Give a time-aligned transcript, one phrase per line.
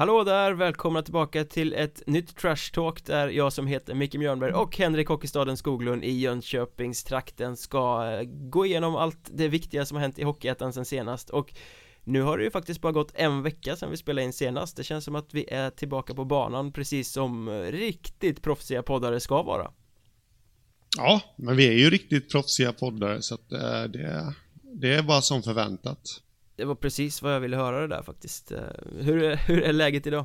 [0.00, 4.52] Hallå där, välkomna tillbaka till ett nytt Trash Talk där jag som heter Micke Mjörnberg
[4.52, 10.02] och Henrik Hockeystaden Skoglund i Jönköpingstrakten ska eh, gå igenom allt det viktiga som har
[10.02, 11.30] hänt i Hockeyettan sen senast.
[11.30, 11.54] Och
[12.04, 14.76] nu har det ju faktiskt bara gått en vecka sedan vi spelade in senast.
[14.76, 19.20] Det känns som att vi är tillbaka på banan precis som eh, riktigt proffsiga poddare
[19.20, 19.70] ska vara.
[20.96, 25.20] Ja, men vi är ju riktigt proffsiga poddare så att eh, det, det är bara
[25.20, 26.00] som förväntat.
[26.60, 28.58] Det var precis vad jag ville höra det där faktiskt eh,
[29.00, 30.24] Hur, är- hur är läget idag?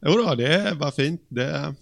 [0.00, 1.22] Jo då, det är bara fint.
[1.28, 1.74] Det är,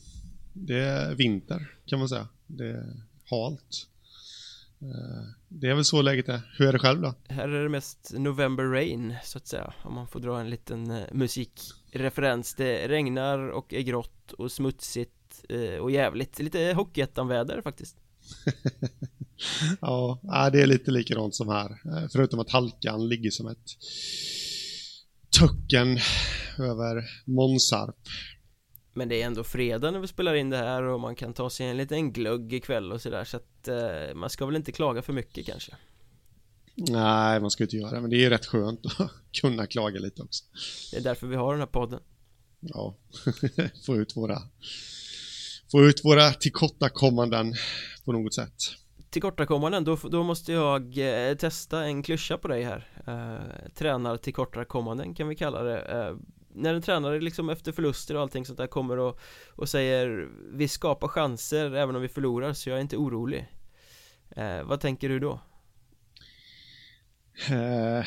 [0.52, 2.28] det är vinter kan man säga.
[2.46, 3.86] Det är halt.
[4.80, 6.40] Eh, Det är väl så läget är.
[6.58, 7.14] Hur är det själv då?
[7.28, 10.90] Här är det mest November Rain så att säga Om man får dra en liten
[10.90, 15.12] eh, musikreferens Det regnar och är grått och smutsigt
[15.80, 17.96] och jävligt Lite Hockeyettan-väder faktiskt
[19.80, 20.20] Ja,
[20.52, 21.70] det är lite likadant som här.
[21.70, 23.66] Eh, Förutom att halkan ligger som ett
[25.40, 25.98] töcken
[26.58, 27.96] över Månsarp.
[28.94, 31.50] Men det är ändå fredag när vi spelar in det här och man kan ta
[31.50, 35.02] sig en liten glögg ikväll och sådär så att eh, man ska väl inte klaga
[35.02, 35.72] för mycket kanske
[36.74, 40.22] Nej, man ska inte göra det, men det är rätt skönt att kunna klaga lite
[40.22, 40.44] också.
[40.90, 42.00] Det är därför vi har den här podden
[42.60, 42.96] Ja,
[43.86, 44.42] få ut våra
[45.72, 47.54] få ut våra tillkortakommanden
[48.04, 48.56] på något sätt.
[49.12, 55.14] Tillkortakommanden, då, då måste jag eh, testa en klyscha på dig här eh, Tränar tillkortakommanden
[55.14, 56.16] kan vi kalla det eh,
[56.54, 60.68] När en tränare liksom efter förluster och allting sånt där kommer och, och säger Vi
[60.68, 63.48] skapar chanser även om vi förlorar så jag är inte orolig
[64.30, 65.40] eh, Vad tänker du då?
[67.50, 68.04] Eh,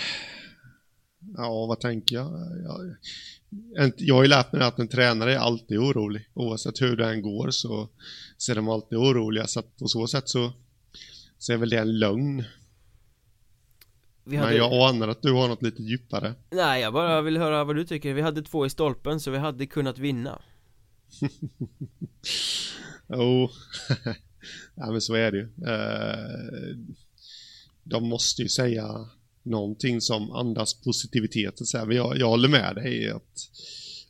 [1.37, 2.31] ja, vad tänker jag?
[2.63, 2.95] jag?
[3.97, 6.29] Jag har ju lärt mig att en tränare är alltid orolig.
[6.33, 7.89] Oavsett hur det än går så,
[8.37, 9.47] så är de alltid oroliga.
[9.47, 10.53] Så att på så sätt så,
[11.45, 12.43] så är väl det en lögn.
[14.23, 16.33] Vi Men jag anar att du har något lite djupare.
[16.51, 19.37] Nej jag bara vill höra vad du tycker Vi hade två i stolpen så vi
[19.37, 20.41] hade kunnat vinna
[23.07, 23.49] Jo,
[24.75, 25.49] ja, men så är det ju.
[25.67, 26.77] Eh,
[27.83, 29.09] de måste ju säga
[29.43, 31.67] någonting som andas positivitet.
[31.67, 31.85] Så här.
[31.85, 33.49] Men jag, jag håller med dig att,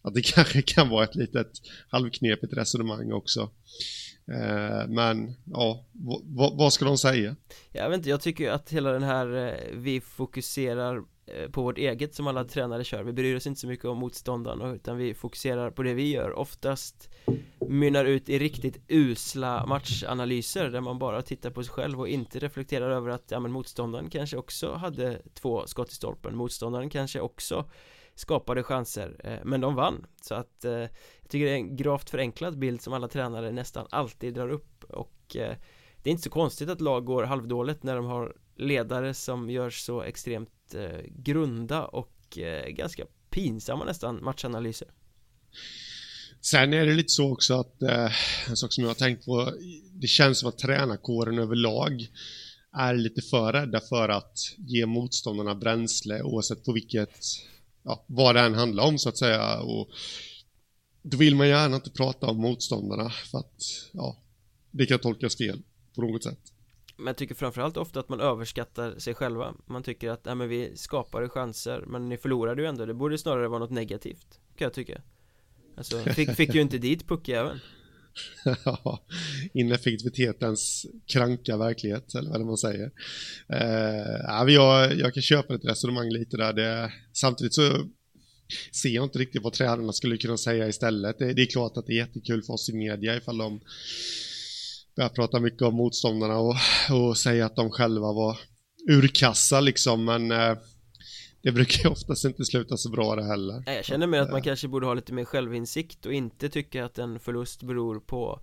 [0.02, 1.52] att det kanske kan vara ett litet
[1.88, 3.50] halvknepigt resonemang också.
[4.32, 5.86] Eh, men ja,
[6.56, 7.36] vad ska de säga?
[7.72, 11.78] Jag vet inte, jag tycker att hela den här eh, Vi fokuserar eh, på vårt
[11.78, 13.04] eget som alla tränare kör.
[13.04, 16.40] Vi bryr oss inte så mycket om motståndaren utan vi fokuserar på det vi gör.
[16.40, 17.10] Oftast
[17.60, 22.40] mynnar ut i riktigt usla matchanalyser där man bara tittar på sig själv och inte
[22.40, 26.36] reflekterar över att ja, men motståndaren kanske också hade två skott i stolpen.
[26.36, 27.66] Motståndaren kanske också
[28.16, 30.06] skapade chanser eh, men de vann.
[30.22, 33.88] Så att eh, jag tycker det är en gravt förenklad bild som alla tränare nästan
[33.90, 34.84] alltid drar upp.
[34.84, 35.56] Och eh,
[36.04, 39.70] det är inte så konstigt att lag går halvdåligt när de har ledare som gör
[39.70, 40.76] så extremt
[41.10, 42.38] grunda och
[42.68, 44.88] ganska pinsamma nästan matchanalyser.
[46.42, 48.12] Sen är det lite så också att eh,
[48.50, 49.54] en sak som jag har tänkt på,
[50.02, 52.08] det känns som att tränarkåren överlag
[52.78, 57.20] är lite för rädda för att ge motståndarna bränsle oavsett på vilket,
[57.86, 59.62] ja, vad det än handlar om så att säga.
[59.62, 59.90] Och
[61.02, 63.62] då vill man gärna inte prata om motståndarna för att,
[63.94, 64.18] ja,
[64.72, 65.62] det kan tolkas fel
[65.96, 66.40] på något sätt.
[66.98, 70.50] Men jag tycker framförallt ofta att man överskattar sig själva Man tycker att, nej men
[70.50, 74.66] vi skapade chanser men ni förlorade ju ändå Det borde snarare vara något negativt Kan
[74.66, 75.02] jag tycka
[75.78, 77.60] Alltså, fick, fick ju inte dit puckjäveln
[79.54, 82.92] Ineffektivitetens kranka verklighet, eller vad man säger.
[83.50, 86.54] Eh, jag, jag kan köpa ett resonemang lite där.
[86.54, 87.86] Det, samtidigt så
[88.72, 91.20] ser jag inte riktigt vad tränarna skulle kunna säga istället.
[91.20, 93.60] Det, det är klart att det är jättekul för oss i media ifall de
[94.96, 96.56] börjar prata mycket om motståndarna och,
[96.92, 98.40] och säga att de själva var
[98.90, 100.58] urkassa liksom, men eh,
[101.46, 103.64] det brukar ju oftast inte sluta så bra det heller.
[103.66, 106.86] Nej, jag känner mer att man kanske borde ha lite mer självinsikt och inte tycka
[106.86, 108.40] att en förlust beror på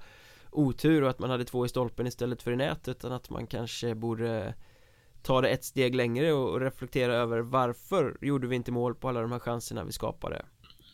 [0.51, 3.47] otur och att man hade två i stolpen istället för i nät utan att man
[3.47, 4.55] kanske borde
[5.23, 9.21] ta det ett steg längre och reflektera över varför gjorde vi inte mål på alla
[9.21, 10.43] de här chanserna vi skapade?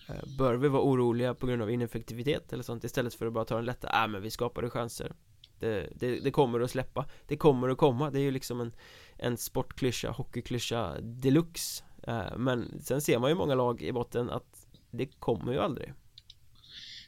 [0.09, 3.45] Eh, Bör vi vara oroliga på grund av ineffektivitet eller sånt istället för att bara
[3.45, 5.13] ta den lätta, ah men vi skapade chanser.
[5.61, 7.07] Det, det, det kommer att släppa.
[7.27, 8.73] Det kommer att komma, det är ju liksom en
[9.17, 11.85] En sportklyscha, hockeyklyscha deluxe.
[11.85, 15.59] Eh, Eh, men sen ser man ju många lag i botten att Det kommer ju
[15.59, 15.93] aldrig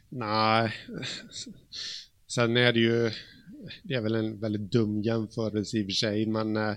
[0.08, 0.72] Nej.
[2.28, 3.10] Sen är det ju,
[3.82, 6.74] det är väl en väldigt dum jämförelse i och för sig, men eh,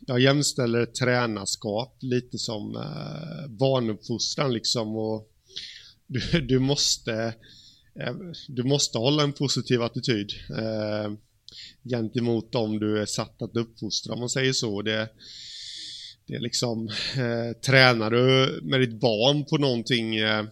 [0.00, 5.28] jag jämställer tränarskap lite som eh, barnuppfostran liksom och
[6.06, 7.34] du, du måste
[8.00, 8.14] eh,
[8.48, 11.12] du måste hålla en positiv attityd eh,
[11.90, 14.82] gentemot dem du är satt att uppfostra om man säger så.
[14.82, 15.08] Det,
[16.26, 20.44] det är liksom, eh, tränar du med ditt barn på någonting eh,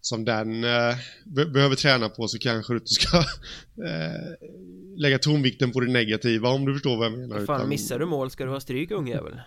[0.00, 3.18] som den eh, behöver träna på så kanske du inte ska
[3.86, 4.48] eh,
[4.96, 7.46] lägga tonvikten på det negativa om du förstår vad jag menar.
[7.46, 7.68] Fan, utan...
[7.68, 9.40] missar du mål ska du ha stryk ungjävel.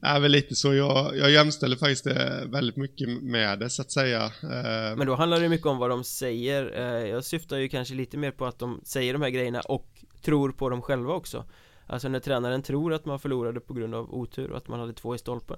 [0.00, 0.74] är väl lite så.
[0.74, 4.24] Jag, jag jämställer faktiskt det väldigt mycket med det så att säga.
[4.24, 6.72] Eh, Men då handlar det mycket om vad de säger.
[6.76, 9.88] Eh, jag syftar ju kanske lite mer på att de säger de här grejerna och
[10.22, 11.44] tror på dem själva också.
[11.88, 14.92] Alltså när tränaren tror att man förlorade på grund av otur och att man hade
[14.92, 15.56] två i stolpen.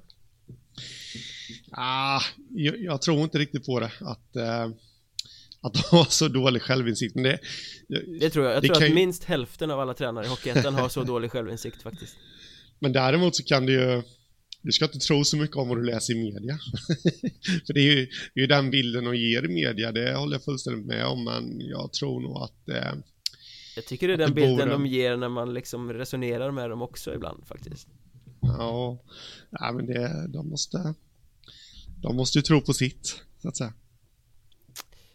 [1.70, 3.92] Ah, jag, jag tror inte riktigt på det.
[4.00, 4.64] Att, eh,
[5.60, 7.14] att de har så dålig självinsikt.
[7.14, 7.38] Men det,
[8.20, 8.54] det tror jag.
[8.54, 8.94] Jag tror att ju...
[8.94, 12.16] minst hälften av alla tränare i Hockeyettan har så dålig självinsikt faktiskt.
[12.78, 14.02] Men däremot så kan det ju
[14.62, 16.58] du ska inte tro så mycket om vad du läser i media.
[17.66, 20.34] För det är ju, det är ju den bilden de ger i media, det håller
[20.34, 22.92] jag fullständigt med om, men jag tror nog att eh,
[23.76, 27.14] Jag tycker det är den bilden de ger när man liksom resonerar med dem också
[27.14, 27.88] ibland faktiskt.
[28.40, 28.98] Ja,
[29.50, 30.94] ja men det, de måste
[32.02, 33.72] De måste ju tro på sitt, så att säga.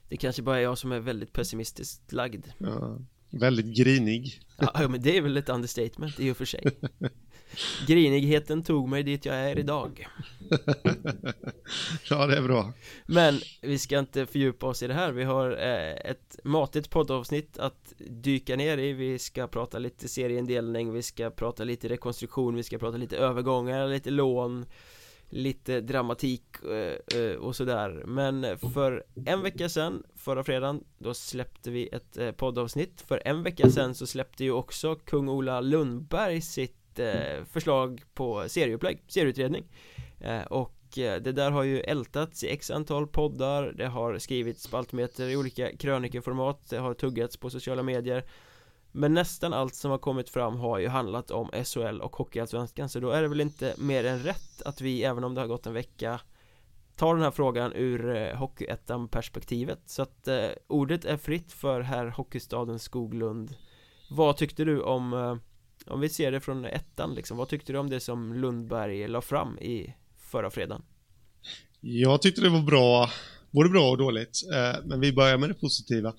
[0.09, 2.45] Det kanske bara är jag som är väldigt pessimistiskt lagd.
[2.57, 2.99] Ja,
[3.29, 4.41] Väldigt grinig.
[4.57, 6.63] Ja, men det är väl ett understatement i och för sig
[7.87, 10.07] Grinigheten tog mig dit jag är idag.
[12.09, 12.73] Ja det är bra.
[13.05, 15.11] Men vi ska inte fördjupa oss i det här.
[15.11, 18.93] Vi har eh, ett matigt poddavsnitt att dyka ner i.
[18.93, 23.87] Vi ska prata lite serieindelning Vi ska prata lite rekonstruktion Vi ska prata lite övergångar,
[23.87, 24.65] lite lån
[25.29, 28.03] Lite dramatik eh, eh, och sådär.
[28.05, 33.01] Men för en vecka sedan Förra fredagen Då släppte vi ett poddavsnitt.
[33.07, 38.49] För en vecka sedan så släppte ju också Kung Ola Lundberg sitt eh, förslag på
[38.49, 39.65] serieupplägg, serieutredning.
[40.19, 44.63] Eh, och eh, det där har ju ältats i x antal poddar Det har skrivits
[44.63, 48.25] spaltmeter i olika krönikeformat Det har tuggats på sociala medier.
[48.91, 52.99] Men nästan allt som har kommit fram har ju handlat om SHL och Hockeyallsvenskan Så
[52.99, 55.65] då är det väl inte mer än rätt att vi, även om det har gått
[55.65, 56.19] en vecka
[56.95, 61.81] Tar den här frågan ur eh, Hockeyettan perspektivet Så att eh, ordet är fritt för
[61.81, 63.55] herr Hockeystaden Skoglund.
[64.09, 65.35] Vad tyckte du om eh,
[65.87, 69.21] om vi ser det från ettan liksom, vad tyckte du om det som Lundberg la
[69.21, 70.81] fram i förra fredagen?
[71.81, 73.09] Jag tyckte det var bra,
[73.51, 76.13] både bra och dåligt, eh, men vi börjar med det positiva.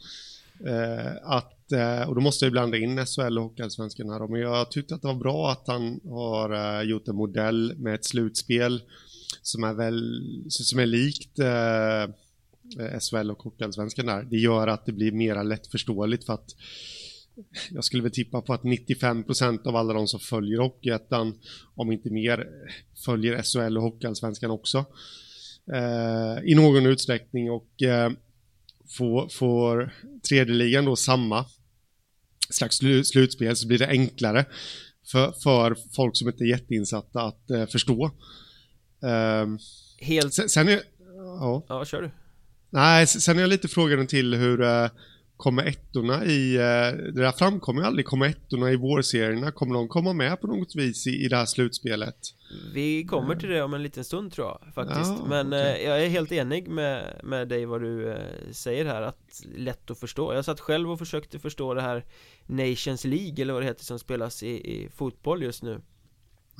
[0.66, 4.70] Eh, att, eh, och då måste jag blanda in SHL och Hockeyallsvenskan här men jag
[4.70, 8.82] tyckte att det var bra att han har gjort en modell med ett slutspel
[9.42, 11.38] som är väl, som är likt
[13.00, 14.22] SHL och Hockeyallsvenskan där.
[14.22, 16.54] Det gör att det blir mera lättförståeligt för att
[17.70, 21.38] jag skulle väl tippa på att 95% av alla de som följer Hockeyettan,
[21.74, 22.46] om inte mer,
[23.04, 24.84] följer SHL och Hockeyallsvenskan också.
[25.72, 28.10] Eh, I någon utsträckning och eh,
[28.88, 29.94] får, får
[30.28, 31.44] tredjeligan då samma
[32.50, 34.44] slags slutspel så blir det enklare
[35.06, 38.10] för, för folk som inte är jätteinsatta att eh, förstå.
[39.02, 39.46] Eh,
[39.98, 40.34] Helt...
[40.34, 40.82] Sen, sen är,
[41.40, 41.64] ja.
[41.68, 42.10] ja, kör du.
[42.70, 44.90] Nej, sen är jag lite frågan till hur
[45.36, 49.74] eh, kommer ettorna i, eh, det där framkommer ju aldrig, kommer ettorna i vårserierna, kommer
[49.74, 52.16] de komma med på något vis i, i det här slutspelet?
[52.74, 55.84] Vi kommer till det om en liten stund tror jag faktiskt ja, Men okay.
[55.84, 59.98] jag är helt enig med, med dig vad du eh, säger här att lätt att
[59.98, 62.04] förstå Jag satt själv och försökte förstå det här
[62.46, 65.80] Nations League eller vad det heter som spelas i, i fotboll just nu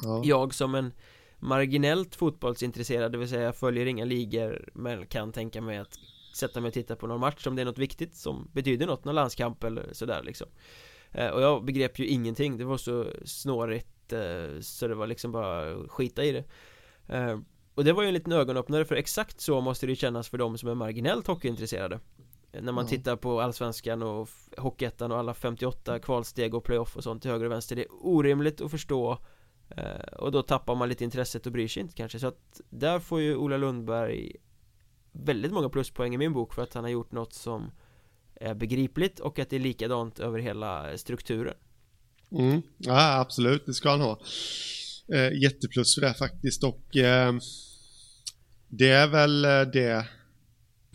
[0.03, 0.23] ja.
[0.25, 0.93] Jag som en
[1.39, 5.99] marginellt fotbollsintresserad, det vill säga jag följer inga ligor men kan tänka mig att
[6.37, 9.05] sätta mig och titta på någon match om det är något viktigt som betyder något,
[9.05, 10.47] någon landskamp eller sådär liksom.
[11.13, 15.33] Eh, Och jag begrep ju ingenting, det var så snårigt eh, så det var liksom
[15.33, 16.45] bara skita i det.
[17.15, 17.39] Eh,
[17.75, 20.59] Och det var ju en liten ögonöppnare för exakt så måste det kännas för de
[20.59, 22.01] som är marginellt hockeyintresserade.
[22.61, 27.23] När man tittar på allsvenskan och hockeyettan och alla 58 kvalsteg och playoff och sånt
[27.23, 29.19] till höger och vänster Det är orimligt att förstå
[30.19, 32.19] Och då tappar man lite intresset och bryr sig inte kanske.
[32.19, 34.33] Så att där får ju Ola Lundberg
[35.25, 37.71] väldigt många pluspoäng i min bok för att han har gjort något som
[38.35, 41.55] är begripligt och att det är likadant över hela strukturen.
[42.31, 42.63] Mm.
[42.79, 44.21] Ja, absolut, det ska han ha.
[45.15, 47.35] Eh, jätteplus för det faktiskt och eh,
[48.69, 50.07] det är väl eh, det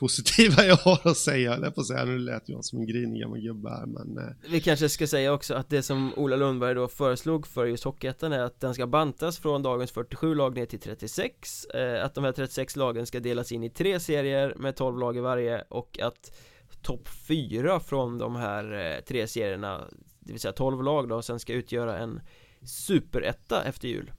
[0.01, 3.39] positiva jag har att säga, jag på säga, nu lät jag som en grinig gammal
[3.39, 4.17] gubbe här men.
[4.17, 4.33] Eh.
[4.49, 8.33] Vi kanske ska säga också att det som Ola Lundberg då föreslog för just Hockeyettan
[8.33, 12.23] är att den ska bantas från dagens 47 lag ner till 36 eh, Att de
[12.23, 15.99] här 36 lagen ska delas in i tre serier med 12 lag i varje och
[15.99, 16.37] att
[16.81, 19.81] topp 4 från de här eh, tre serierna
[20.19, 22.21] Det vill säga 12 lag då, sen ska utgöra en
[22.63, 24.11] superetta efter jul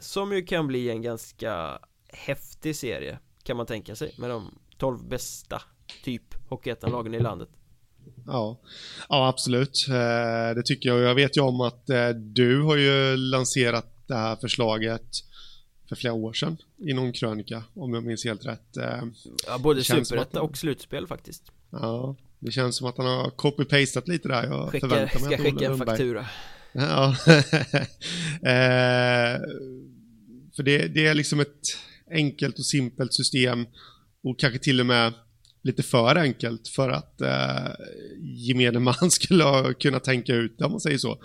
[0.00, 5.08] Som ju kan bli en ganska häftig serie kan man tänka sig med de 12
[5.08, 5.62] bästa
[6.04, 7.48] typ Hockeyettan-lagen i landet
[8.26, 8.60] Ja,
[9.08, 9.86] ja absolut.
[9.88, 11.00] Eh, det tycker jag.
[11.00, 15.06] Jag vet ju om att eh, du har ju lanserat det här förslaget
[15.88, 18.76] för flera år sedan i någon krönika, om jag minns helt rätt.
[18.76, 19.02] Eh,
[19.46, 21.52] ja, både superetta och slutspel faktiskt.
[21.70, 24.44] Ja, det känns som att han har copy-pastat lite där.
[24.44, 26.26] Jag skicka, förväntar mig ska skicka en faktura.
[26.72, 27.16] Ja.
[28.42, 29.40] eh,
[30.56, 31.76] för det, det är liksom ett
[32.10, 33.66] enkelt och simpelt system
[34.24, 35.12] och kanske till och med
[35.62, 37.72] lite för enkelt för att eh,
[38.20, 41.22] gemene man skulle ha kunnat tänka ut det om man säger så.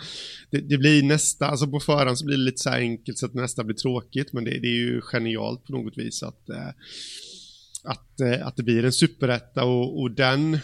[0.50, 3.26] Det, det, blir nästa, alltså på förhand så blir det lite så här enkelt så
[3.26, 6.70] att nästa blir tråkigt men det, det är ju genialt på något vis att, eh,
[7.84, 10.60] att, eh, att det blir en superetta och, och den,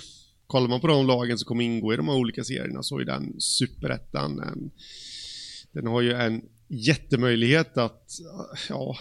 [0.47, 3.05] kollar man på de lagen som kommer ingå i de här olika serierna så är
[3.05, 4.71] den superettan en,
[5.71, 8.07] den har ju en jättemöjlighet att,
[8.69, 8.97] ja,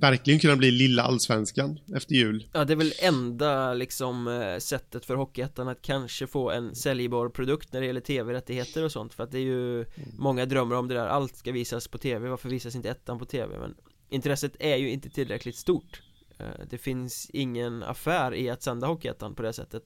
[0.00, 2.46] verkligen kunna bli lilla allsvenskan efter jul.
[2.52, 7.28] Ja, det är väl enda liksom eh, sättet för Hockeyettan att kanske få en säljbar
[7.28, 9.88] produkt när det gäller tv-rättigheter och sånt för att det är ju mm.
[10.18, 13.24] många drömmer om det där, allt ska visas på tv, varför visas inte ettan på
[13.24, 13.58] tv?
[13.58, 13.74] Men
[14.08, 16.02] intresset är ju inte tillräckligt stort
[16.38, 19.82] eh, det finns ingen affär i att sända Hockeyettan på det sättet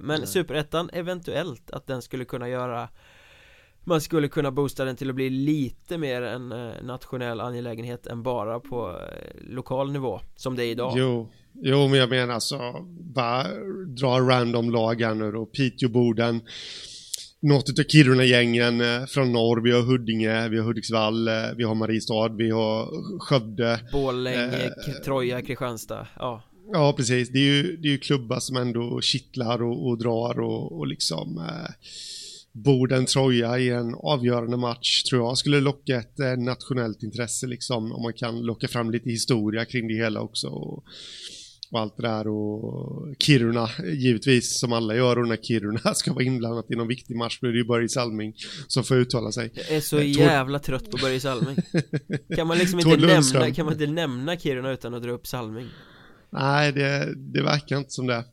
[0.00, 2.88] Men Superettan eventuellt att den skulle kunna göra
[3.84, 8.22] man skulle kunna boosta den till att bli lite mer en eh, nationell angelägenhet än
[8.22, 10.92] bara på eh, lokal nivå som det är idag.
[10.96, 13.46] Jo, jo men jag menar så bara
[13.86, 16.40] dra random lag här nu då, Piteå-Boden
[17.40, 22.28] något av Kiruna-gängen eh, från norr, vi har Huddinge, vi har Hudiksvall, vi har Mariestad,
[22.28, 22.88] vi har
[23.20, 27.28] Skövde Borlänge, eh, Troja, Kristianstad, ja Ja, precis.
[27.28, 30.86] Det är ju, det är ju klubbar som ändå kittlar och, och drar och, och
[30.86, 31.70] liksom eh,
[32.52, 37.92] Boden Troja i en avgörande match tror jag skulle locka ett eh, nationellt intresse liksom
[37.92, 40.84] om man kan locka fram lite historia kring det hela också och,
[41.70, 46.24] och allt det där och Kiruna givetvis som alla gör och när Kiruna ska vara
[46.24, 48.34] inblandat i någon viktig match blir det ju Börje Salming
[48.68, 49.50] som får uttala sig.
[49.54, 51.56] Jag är så eh, jävla trött på Börje Salming.
[52.36, 55.68] Kan man liksom inte nämna, kan man inte nämna Kiruna utan att dra upp Salming?
[56.32, 58.24] Nej, det, det verkar inte som det.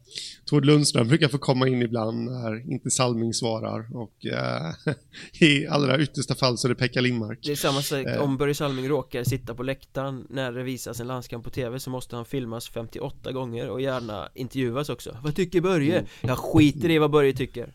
[0.46, 4.94] Tord Lundström brukar få komma in ibland när inte Salming svarar och eh,
[5.48, 7.40] i allra yttersta fall så är det Pekka Lindmark.
[7.44, 8.22] Det är samma sak, eh.
[8.22, 11.90] om Börje Salming råkar sitta på läktaren när det visas en landskamp på tv så
[11.90, 15.18] måste han filmas 58 gånger och gärna intervjuas också.
[15.24, 15.98] Vad tycker Börje?
[15.98, 16.10] Mm.
[16.22, 17.74] Jag skiter i vad Börje tycker.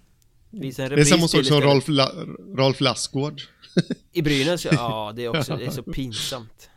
[0.51, 2.13] Visa en det är samma sak som Rolf, La
[2.57, 3.41] Rolf Lassgård.
[4.13, 6.71] I Brynäs, ja det är också, det är så pinsamt.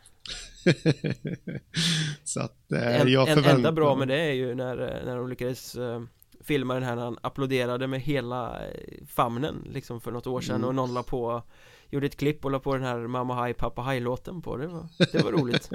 [2.24, 5.16] så att eh, en, jag förväntar En enda bra med det är ju när, när
[5.16, 6.02] de lyckades eh,
[6.40, 10.56] filma den här när han applåderade med hela eh, famnen liksom för något år sedan.
[10.56, 10.68] Mm.
[10.68, 11.42] och någon la på
[11.90, 14.56] Gjorde ett klipp och la på den här Mamma Haj Pappa Haj låten på.
[14.56, 15.70] Det var, det var roligt.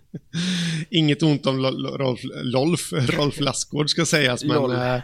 [0.90, 1.58] Inget ont om
[1.98, 2.20] Rolf,
[2.54, 5.00] Rolf, Rolf Lassgård ska sägas men äh,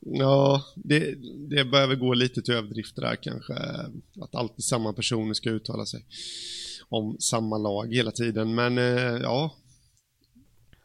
[0.00, 1.14] Ja, det,
[1.50, 3.52] det börjar gå lite till överdrifter där kanske
[4.20, 6.04] Att alltid samma personer ska uttala sig
[6.90, 8.54] om samma lag hela tiden.
[8.54, 9.56] Men eh, ja,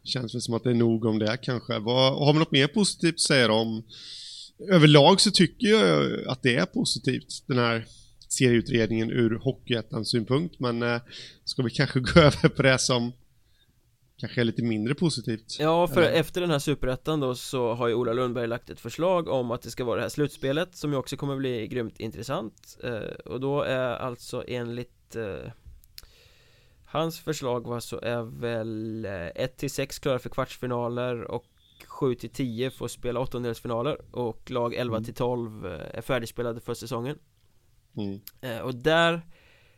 [0.04, 1.80] känns väl som att det är nog om det kanske.
[1.80, 3.84] Vad, har vi något mer positivt att säga om?
[4.72, 7.86] Överlag så tycker jag att det är positivt, den här
[8.30, 10.60] serieutredningen ur Hockeyettans synpunkt.
[10.60, 11.02] Men eh,
[11.44, 13.12] ska vi kanske gå över på det som
[14.18, 15.58] kanske är lite mindre positivt.
[15.60, 16.20] Ja, för eller?
[16.20, 19.62] efter den här superettan då så har ju Ola Lundberg lagt ett förslag om att
[19.62, 22.78] det ska vara det här slutspelet som ju också kommer bli grymt intressant.
[22.84, 25.52] Eh, och då är alltså enligt eh,
[26.96, 31.46] Hans förslag var så är väl 1 till 6 klara för kvartsfinaler och
[31.88, 36.74] 7 till 10 får spela åttondelsfinaler och lag 11 till 12 eh, är färdigspelade för
[36.74, 37.20] säsongen.
[37.98, 38.20] Mm.
[38.42, 39.22] Eh, och där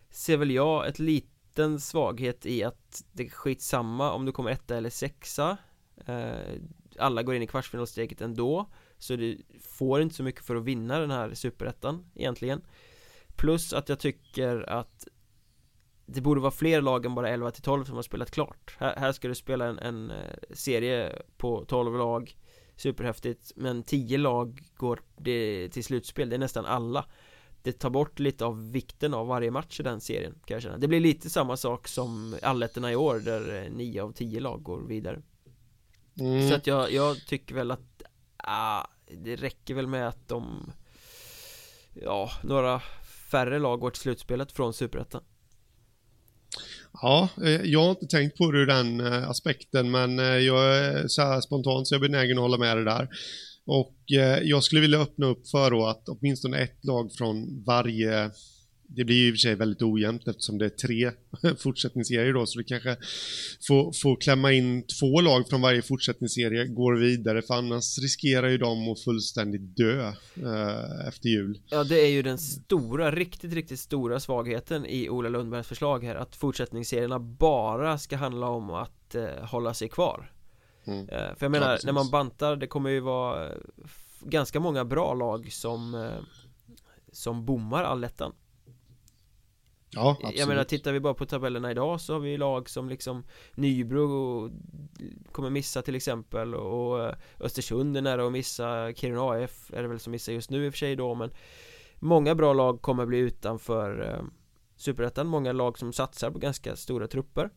[0.10, 4.78] ser väl jag ett liten svaghet i att det är skitsamma om du kommer etta
[4.78, 5.58] eller sexa.
[6.06, 6.60] Eh,
[7.00, 11.00] Alla går in i kvartsfinalsteget ändå Så du får inte så mycket för att vinna
[11.00, 12.62] den här superettan egentligen.
[13.36, 15.08] Plus att jag tycker att
[16.10, 18.76] det borde vara fler lag än bara 11 till 12 som har spelat klart.
[18.80, 20.18] Här, här ska du spela en, en, eh,
[20.52, 22.38] serie på 12 lag.
[22.76, 23.52] Superhäftigt.
[23.56, 27.06] Men 10 lag går det till slutspel, det är nästan alla.
[27.62, 30.78] Det tar bort lite av vikten av varje match i den serien kan jag känna.
[30.78, 34.82] Det blir lite samma sak som allettorna i år där 9 av 10 lag går
[34.88, 35.22] vidare.
[36.20, 36.50] Mm.
[36.50, 38.04] Så att jag, jag tycker väl att
[38.38, 40.72] ah, Det räcker väl med att de
[41.94, 42.80] Ja, några
[43.32, 45.22] färre lag går till slutspelet från Superettan
[47.02, 50.78] Ja, eh, jag har inte tänkt på det ur den eh, aspekten, men eh, jag
[50.78, 53.10] är så här spontant så jag är benägen att hålla med det där.
[53.70, 53.94] Och
[54.44, 58.32] jag skulle vilja öppna upp för då att åtminstone ett lag från varje
[58.88, 61.12] det blir ju i och för sig väldigt ojämnt eftersom det är tre
[61.58, 62.98] fortsättningsserier då, så det kanske
[63.68, 68.58] får, får klämma in två lag från varje fortsättningsserie, går vidare, för annars riskerar ju
[68.58, 71.62] de att fullständigt dö eh, efter jul.
[71.70, 76.16] Ja, det är ju den stora, riktigt, riktigt stora svagheten i Ola Lundbergs förslag här,
[76.16, 80.32] att fortsättningsserierna bara ska handla om att eh, hålla sig kvar.
[80.86, 81.10] Mm.
[81.10, 83.50] Eh, för jag menar, ja, när man bantar, det kommer ju vara
[84.22, 86.20] ganska många bra lag som eh,
[87.12, 88.34] som bommar allettan
[89.90, 90.40] Ja, absolut.
[90.40, 93.24] Jag menar, tittar vi bara på tabellerna idag så har vi lag som liksom
[93.56, 94.50] Nybro
[95.32, 99.88] kommer missa till exempel och eh, Östersund är nära att missa Kiruna AF är det
[99.88, 101.32] väl som missar just nu i och för sig då men
[102.00, 104.24] Många bra lag kommer bli utanför eh,
[104.76, 107.50] Superettan, många lag som satsar på ganska stora trupper.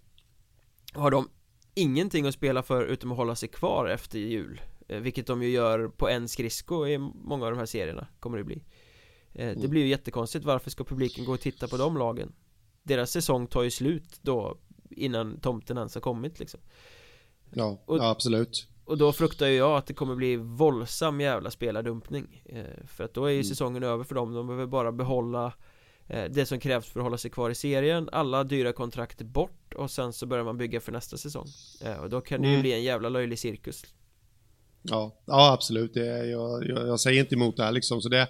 [0.94, 1.28] Har de
[1.74, 5.48] ingenting att spela för utom att hålla sig kvar efter jul eh, Vilket de ju
[5.48, 8.56] gör på en skridsko i många av de här serierna kommer det bli.
[8.56, 8.62] Eh,
[9.32, 9.70] det mm.
[9.70, 12.32] blir ju jättekonstigt, varför ska publiken gå och titta på de lagen?
[12.82, 14.56] Deras säsong tar ju slut då
[14.90, 16.60] innan tomten ens har kommit liksom
[17.54, 21.50] Ja, och, ja absolut Och då fruktar ju jag att det kommer bli våldsam jävla
[21.50, 23.44] spelardumpning eh, För att då är ju mm.
[23.44, 25.52] säsongen över för dem, de behöver bara behålla
[26.06, 29.74] eh, det som krävs för att hålla sig kvar i serien Alla dyra kontrakt bort
[29.74, 31.46] och sen så börjar man bygga för nästa säsong
[32.02, 32.62] Och då kan det ju mm.
[32.62, 33.84] bli en jävla löjlig cirkus
[34.82, 38.28] Ja, ja absolut, det, jag, jag, jag säger inte emot det här liksom så det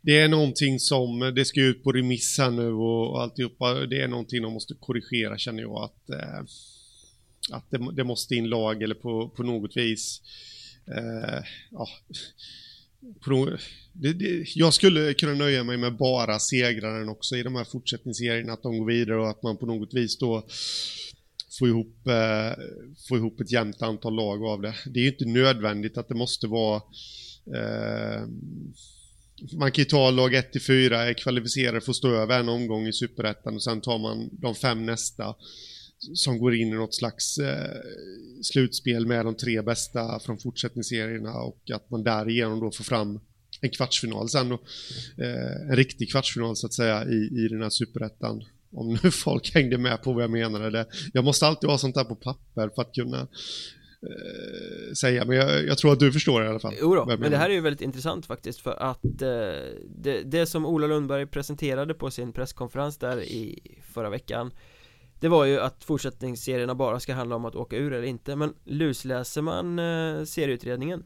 [0.00, 4.08] det är någonting som, det ska ut på remiss här nu och alltihopa, det är
[4.08, 6.40] någonting de måste korrigera känner jag att, eh,
[7.52, 10.22] att det, det, måste in lag eller på, på något vis,
[10.96, 11.88] eh, ja,
[13.24, 13.56] på,
[13.92, 18.52] det, det, jag skulle kunna nöja mig med bara segraren också i de här fortsättningsserierna,
[18.52, 20.46] att de går vidare och att man på något vis då
[21.58, 22.64] får ihop, eh,
[23.08, 24.74] få ihop ett jämnt antal lag av det.
[24.86, 26.82] Det är ju inte nödvändigt att det måste vara
[27.56, 28.22] eh,
[29.52, 32.48] man kan ju ta lag 1 till 4, är kvalificerade för att stå över en
[32.48, 35.34] omgång i superettan och sen tar man de fem nästa
[36.14, 37.80] som går in i något slags eh,
[38.42, 43.20] slutspel med de tre bästa från fortsättningsserierna och att man därigenom då får fram
[43.60, 44.54] en kvartsfinal sen då.
[45.16, 48.44] Eh, en riktig kvartsfinal så att säga i, i den här superettan.
[48.72, 50.86] Om nu folk hängde med på vad jag menade.
[51.12, 53.28] Jag måste alltid ha sånt där på papper för att kunna
[54.02, 57.30] eh, säga, men jag, jag, tror att du förstår i alla fall Jo då, men
[57.30, 59.28] det här är ju väldigt intressant faktiskt för att eh,
[59.88, 63.60] det, det som Ola Lundberg presenterade på sin presskonferens där i
[63.92, 64.50] förra veckan
[65.20, 68.54] Det var ju att fortsättningsserierna bara ska handla om att åka ur eller inte men
[68.64, 71.04] lusläser man eh, serieutredningen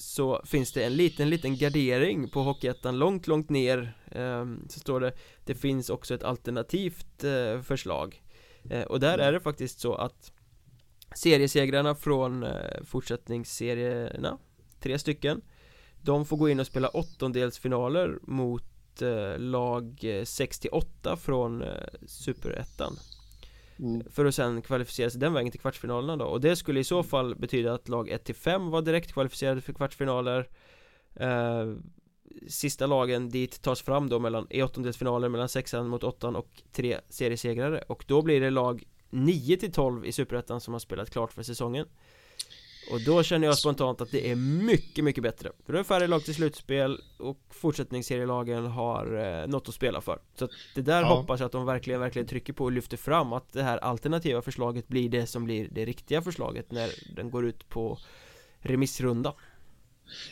[0.00, 5.00] så finns det en liten, liten gardering på Hockeyettan långt, långt ner eh, Så står
[5.00, 5.12] det
[5.44, 8.22] Det finns också ett alternativt eh, förslag.
[8.70, 10.32] Eh, Och där är det faktiskt så att
[11.14, 14.38] Seriesegrarna från eh, fortsättningsserierna
[14.80, 15.40] Tre stycken.
[16.02, 21.68] De får gå in och spela åttondelsfinaler mot eh, lag 68 från eh,
[22.06, 22.96] superettan.
[23.78, 24.02] Mm.
[24.10, 26.24] För att sen kvalificera sig den vägen till kvartsfinalerna då.
[26.24, 30.48] Och det skulle i så fall betyda att lag 1-5 var direkt kvalificerade för kvartsfinaler.
[31.14, 31.74] Eh,
[32.48, 37.00] Sista lagen dit tas fram då mellan i åttondelsfinaler mellan sexan mot åttan och tre
[37.08, 37.82] seriesegrare.
[37.88, 41.42] Och då blir det lag 9 till 12 i Superettan som har spelat klart för
[41.42, 41.86] säsongen
[42.92, 46.06] Och då känner jag spontant att det är mycket, mycket bättre För då är färre
[46.06, 51.00] lag till slutspel och fortsättningsserielagen har eh, något att spela för Så att det där
[51.00, 51.14] ja.
[51.14, 54.42] hoppas jag att de verkligen, verkligen trycker på och lyfter fram Att det här alternativa
[54.42, 57.98] förslaget blir det som blir det riktiga förslaget när den går ut på
[58.60, 59.34] remissrunda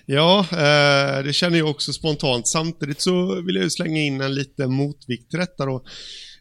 [0.06, 2.48] Ja, eh, det känner jag också spontant.
[2.48, 5.84] Samtidigt så vill jag ju slänga in en liten motvikt till detta då.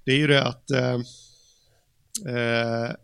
[0.05, 0.97] Det är ju det att eh,
[2.25, 2.95] eh,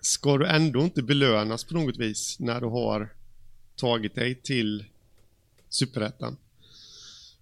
[0.00, 3.12] ska du ändå inte belönas på något vis när du har
[3.76, 4.84] tagit dig till
[5.68, 6.36] superettan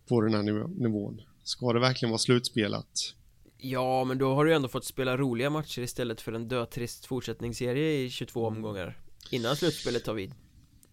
[0.09, 0.43] på den här
[0.83, 1.21] nivån?
[1.45, 3.15] Ska det verkligen vara slutspelat?
[3.59, 8.05] Ja, men då har du ändå fått spela roliga matcher istället för en dötrist fortsättningsserie
[8.05, 8.57] i 22 mm.
[8.57, 8.99] omgångar
[9.31, 10.35] Innan slutspelet tar vid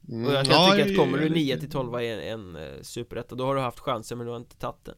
[0.10, 0.26] mm.
[0.26, 2.82] Och jag kan ja, tycka att kommer du 9 till 12 i en, en uh,
[2.82, 4.96] superetta Då har du haft chansen men du har inte tagit den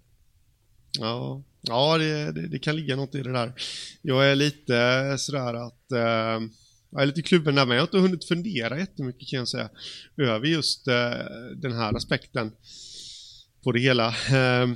[0.99, 3.53] Ja, ja det, det, det, kan ligga något i det där.
[4.01, 6.47] Jag är lite sådär att eh,
[6.91, 9.69] jag är lite kluven där men jag har inte hunnit fundera jättemycket kan jag säga
[10.17, 11.11] över just eh,
[11.55, 12.51] den här aspekten
[13.63, 14.07] på det hela.
[14.07, 14.67] Eh,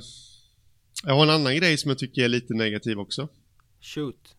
[1.04, 3.28] jag har en annan grej som jag tycker är lite negativ också.
[3.80, 4.34] Shoot.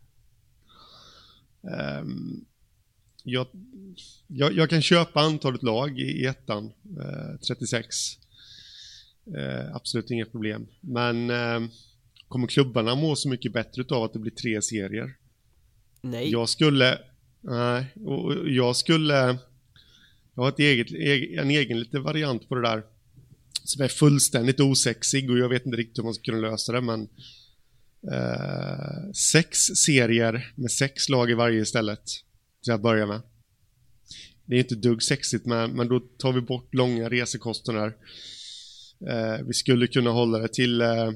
[1.63, 2.05] Eh,
[3.23, 3.47] jag,
[4.27, 6.71] jag, jag, kan köpa antalet lag i ettan,
[7.47, 7.95] 36.
[9.35, 10.67] Eh, absolut inga problem.
[10.81, 11.59] Men eh,
[12.27, 15.15] kommer klubbarna må så mycket bättre av att det blir tre serier?
[16.01, 16.31] Nej.
[16.31, 16.99] Jag skulle,
[17.41, 19.37] nej, och jag skulle,
[20.35, 20.91] jag har ett eget,
[21.39, 22.83] en egen liten variant på det där.
[23.63, 26.81] som är fullständigt osexig och jag vet inte riktigt hur man ska kunna lösa det
[26.81, 27.01] men
[28.11, 32.03] eh, sex serier med sex lag i varje istället
[32.63, 33.21] till att börja med.
[34.45, 37.95] Det är inte dugg sexigt men, men då tar vi bort långa resekostnader.
[38.99, 41.11] Eh, vi skulle kunna hålla det till eh,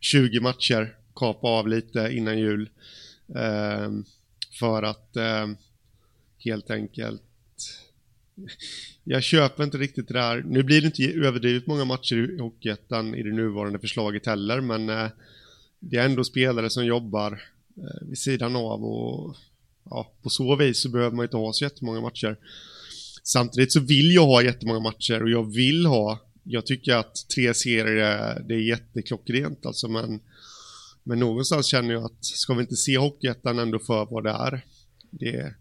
[0.00, 2.68] 20 matcher, kapa av lite innan jul.
[3.34, 3.90] Eh,
[4.58, 5.46] för att eh,
[6.38, 7.22] helt enkelt
[9.04, 10.42] jag köper inte riktigt det där.
[10.46, 14.88] Nu blir det inte överdrivet många matcher i Hockeyettan i det nuvarande förslaget heller, men
[14.88, 15.08] eh,
[15.80, 17.32] det är ändå spelare som jobbar
[17.76, 19.36] eh, vid sidan av och
[19.84, 22.36] ja, på så vis så behöver man inte ha så jättemånga matcher.
[23.22, 27.54] Samtidigt så vill jag ha jättemånga matcher och jag vill ha, jag tycker att tre
[27.54, 30.20] serier det är jätteklockrent alltså men
[31.06, 34.64] men någonstans känner jag att ska vi inte se Hockeyettan ändå för vad det är?
[35.10, 35.54] Det,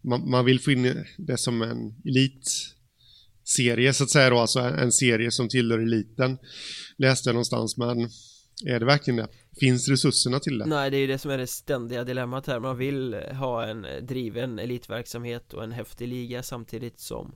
[0.00, 4.92] man, man vill få in det som en elitserie så att säga då, alltså en
[4.92, 6.38] serie som tillhör eliten.
[6.96, 8.08] Läste jag någonstans, men
[8.66, 9.28] är det verkligen det?
[9.60, 10.66] Finns resurserna till det?
[10.66, 12.60] Nej, det är ju det som är det ständiga dilemmat här.
[12.60, 17.34] Man vill ha en eh, driven elitverksamhet och en häftig liga samtidigt som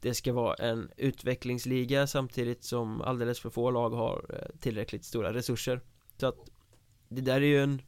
[0.00, 5.32] det ska vara en utvecklingsliga samtidigt som alldeles för få lag har eh, tillräckligt stora
[5.32, 5.80] resurser.
[6.20, 6.50] Så att
[7.08, 7.82] det där är ju en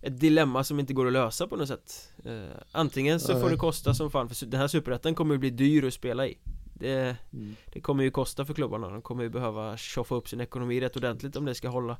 [0.00, 2.12] ett dilemma som inte går att lösa på något sätt.
[2.24, 5.50] Eh, Antingen så får det kosta som fan för den här superrätten kommer ju bli
[5.50, 6.38] dyr att spela i.
[6.74, 7.56] Det, mm.
[7.72, 10.96] det kommer ju kosta för klubbarna, de kommer ju behöva tjoffa upp sin ekonomi rätt
[10.96, 11.96] ordentligt om det ska hålla.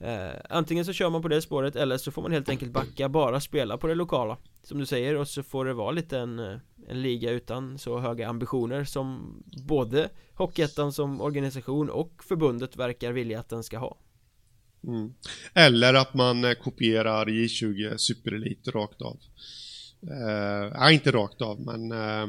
[0.00, 3.08] Eh, Antingen så kör man på det spåret eller så får man helt enkelt backa,
[3.08, 6.38] bara spela på det lokala Som du säger och så får det vara lite en,
[6.38, 6.56] eh,
[6.88, 13.40] en liga utan så höga ambitioner som både Hockeyettan som organisation och förbundet verkar vilja
[13.40, 13.98] att den ska ha
[14.86, 15.14] Mm.
[15.54, 19.20] Eller att man eh, kopierar J20 Superelit rakt av.
[20.02, 22.22] Eh, nej, inte rakt av, men eh,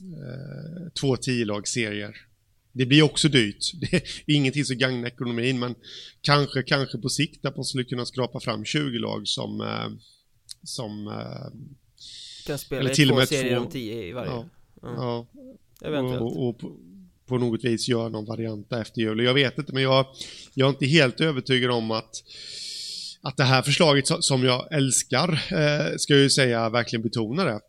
[0.00, 2.16] eh, två tiolagsserier.
[2.72, 3.72] Det blir också dyrt.
[4.26, 5.74] Det är ingenting som gagnar ekonomin, men
[6.20, 9.88] kanske, kanske på sikt att man skulle kunna skrapa fram 20 lag som, eh,
[10.62, 11.50] som eh,
[12.48, 14.30] kan spela i två serier om 10 i varje.
[14.30, 14.46] Ja,
[14.82, 14.94] mm.
[14.96, 15.26] ja.
[15.82, 16.22] Eventuellt.
[16.22, 16.60] Och, och,
[17.26, 19.24] på något vis gör någon variant efter jul.
[19.24, 20.06] Jag vet inte, men jag,
[20.54, 22.22] jag är inte helt övertygad om att
[23.20, 27.60] att det här förslaget som jag älskar, eh, ska jag ju säga, verkligen betonar det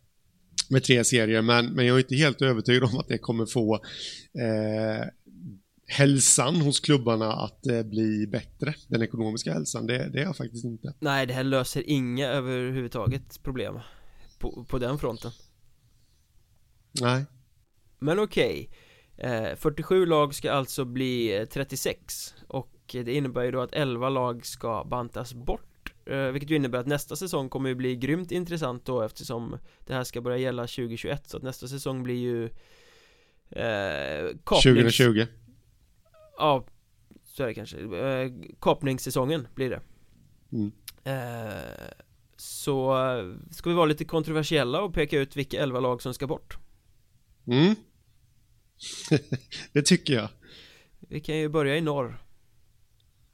[0.70, 3.74] med tre serier, men, men jag är inte helt övertygad om att det kommer få
[4.34, 5.06] eh,
[5.86, 10.64] hälsan hos klubbarna att eh, bli bättre, den ekonomiska hälsan, det, det är jag faktiskt
[10.64, 10.94] inte.
[11.00, 13.78] Nej, det här löser inga överhuvudtaget problem
[14.40, 15.30] på, på den fronten.
[17.00, 17.24] Nej.
[17.98, 18.70] Men okej.
[19.16, 19.56] Okay.
[19.56, 24.08] 47 eh, lag ska alltså bli 36 eh, och det innebär ju då att 11
[24.08, 28.32] lag ska bantas bort eh, Vilket ju innebär att nästa säsong kommer ju bli grymt
[28.32, 32.44] intressant då eftersom det här ska börja gälla 2021 så att nästa säsong blir ju
[33.50, 34.96] eh, kapnings...
[34.96, 35.26] 2020
[36.38, 36.64] Ja,
[37.24, 39.80] så är det kanske eh, Kapningssäsongen blir det
[40.52, 40.72] mm.
[41.04, 41.90] eh,
[42.40, 42.96] Så
[43.50, 46.58] ska vi vara lite kontroversiella och peka ut vilka 11 lag som ska bort
[47.46, 47.74] Mm
[49.72, 50.28] det tycker jag
[51.00, 52.22] Vi kan ju börja i norr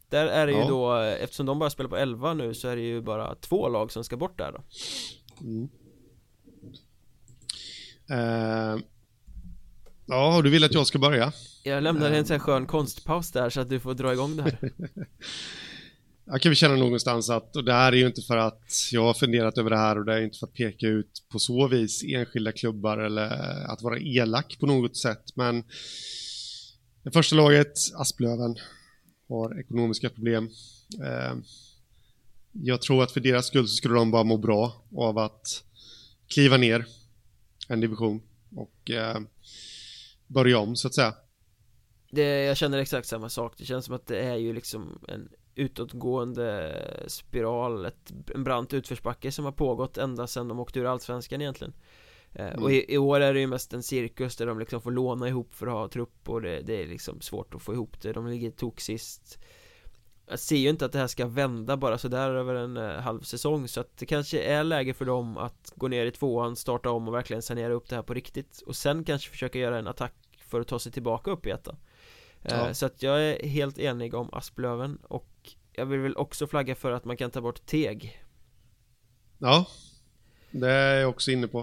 [0.09, 0.63] Där är det ja.
[0.63, 3.69] ju då, eftersom de bara spelar på 11 nu så är det ju bara två
[3.69, 4.65] lag som ska bort där då
[5.41, 5.69] mm.
[8.11, 8.83] uh,
[10.07, 11.33] Ja, du vill att jag ska börja?
[11.65, 12.17] Jag lämnar uh.
[12.17, 14.59] en sån här skön konstpaus där så att du får dra igång det här
[16.29, 19.03] Jag kan väl känna någonstans att, och det här är ju inte för att jag
[19.03, 21.69] har funderat över det här och det är inte för att peka ut på så
[21.69, 23.31] vis enskilda klubbar eller
[23.71, 25.65] att vara elak på något sätt, men
[27.03, 28.57] det första laget, Asplöven,
[29.29, 30.51] har ekonomiska problem.
[31.05, 31.37] Eh,
[32.53, 35.65] jag tror att för deras skull så skulle de bara må bra av att
[36.29, 36.87] kliva ner
[37.69, 38.23] en division
[38.57, 39.19] och eh,
[40.27, 41.15] börja om så att säga.
[42.11, 45.29] Det, jag känner exakt samma sak, det känns som att det är ju liksom en
[45.57, 46.75] utåtgående
[47.07, 51.75] spiral, ett, en brant utförsbacke som har pågått ända sedan de åkte ur Allsvenskan egentligen.
[52.33, 52.63] Eh, mm.
[52.63, 55.29] Och i, i, år är det ju mest en cirkus där de liksom får låna
[55.29, 58.13] ihop för att ha trupp och det, det är liksom svårt att få ihop det,
[58.13, 59.39] de ligger tok sist.
[60.29, 63.21] Jag ser ju inte att det här ska vända bara sådär över en uh, halv
[63.21, 66.91] säsong så att det kanske är läge för dem att gå ner i tvåan, starta
[66.91, 68.61] om och verkligen sanera upp det här på riktigt.
[68.67, 71.77] Och sen kanske försöka göra en attack för att ta sig tillbaka upp i ettan
[72.49, 72.67] Ja.
[72.67, 75.29] Eh, så att jag är helt enig om Asplöven och
[75.73, 78.23] jag vill väl också flagga för att man kan ta bort Teg.
[79.39, 79.67] Ja,
[80.51, 81.59] det är jag också inne på.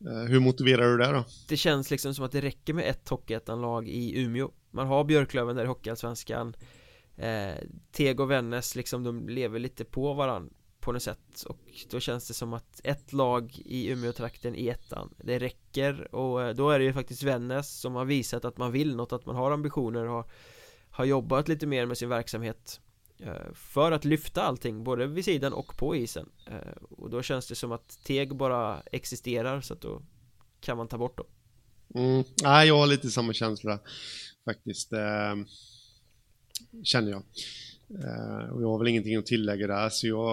[0.00, 1.24] Eh, Hur motiverar du det då?
[1.48, 4.50] Det känns liksom som att det räcker med ett Hockeyettan-lag i Umeå.
[4.70, 6.56] Man har Björklöven där i Hockeyallsvenskan.
[7.16, 7.54] Eh,
[7.92, 10.54] Teg och Vännäs liksom, de lever lite på varann
[10.86, 11.58] på något sätt och
[11.90, 16.14] då känns det som att ett lag i Umeå-trakten i ettan det räcker.
[16.14, 19.12] Och eh, då är det ju faktiskt Vännäs som har visat att man vill något,
[19.12, 20.24] att man har ambitioner och har,
[20.90, 22.80] har jobbat lite mer med sin verksamhet
[23.18, 26.28] eh, för att lyfta allting, både vid sidan och på isen.
[26.46, 30.02] Eh, och då känns det som att Teg bara existerar så att då
[30.60, 31.26] kan man ta bort dem.
[31.94, 32.24] Mm.
[32.42, 33.78] Nej, jag har lite samma känsla
[34.44, 35.34] faktiskt eh,
[36.82, 37.22] känner jag
[38.52, 40.26] och jag har väl ingenting att tillägga där, så jag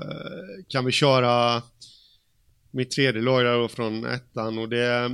[0.00, 1.62] eh, kan vi köra
[2.70, 5.10] mitt tredje lag där från ettan och det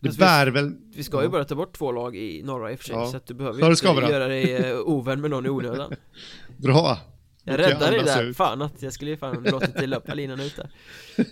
[0.00, 0.72] det Fast bär vi, väl...
[0.96, 3.06] Vi ska ju bara ta bort två lag i norra i och för sig, Ja.
[3.10, 4.10] så att du behöver ju inte vi då.
[4.10, 5.92] göra dig eh, ovän med någon i onödan
[6.56, 6.98] Bra!
[7.44, 8.36] Jag Då räddade dig där, ut.
[8.36, 10.70] fan att jag skulle ju fan låtit dig löpa linan ut där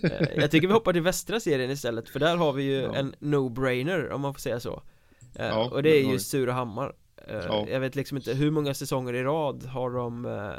[0.03, 2.95] Eh, Jag tycker vi hoppar till västra serien istället, för där har vi ju Ja.
[2.95, 4.83] en no-brainer om man får säga så
[5.35, 6.19] Eh, Ja, Och det är ju.
[6.19, 6.91] Surahammar Eh,
[7.27, 7.65] Ja.
[7.69, 10.51] Jag vet liksom inte hur många säsonger i rad har de eh,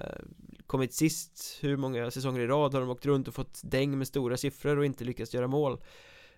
[0.67, 1.59] kommit sist?
[1.61, 4.79] Hur många säsonger i rad har de åkt runt och fått däng med stora siffror
[4.79, 5.73] och inte lyckats göra mål?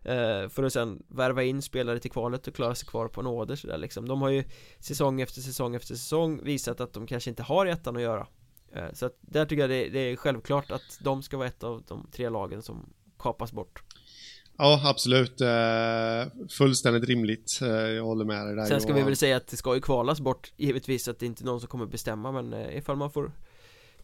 [0.03, 3.57] Eh, För att sen värva in spelare till kvalet och klara sig kvar på nåder
[3.57, 4.09] sådär liksom.
[4.09, 4.45] De har ju
[4.79, 8.27] säsong efter säsong efter säsong visat att de kanske inte har i ettan att göra.
[8.73, 11.83] Eh, Så att där tycker jag det är självklart att de ska vara ett av
[11.89, 13.83] de tre lagen som kapas bort
[14.59, 15.41] Ja, absolut.
[15.41, 17.59] Eh, fullständigt rimligt.
[17.63, 18.65] Eh, jag håller med dig där.
[18.65, 21.45] Sen ska vi väl säga att det ska ju kvalas bort Givetvis att det inte
[21.45, 23.33] är någon som kommer bestämma men eh, ifall man får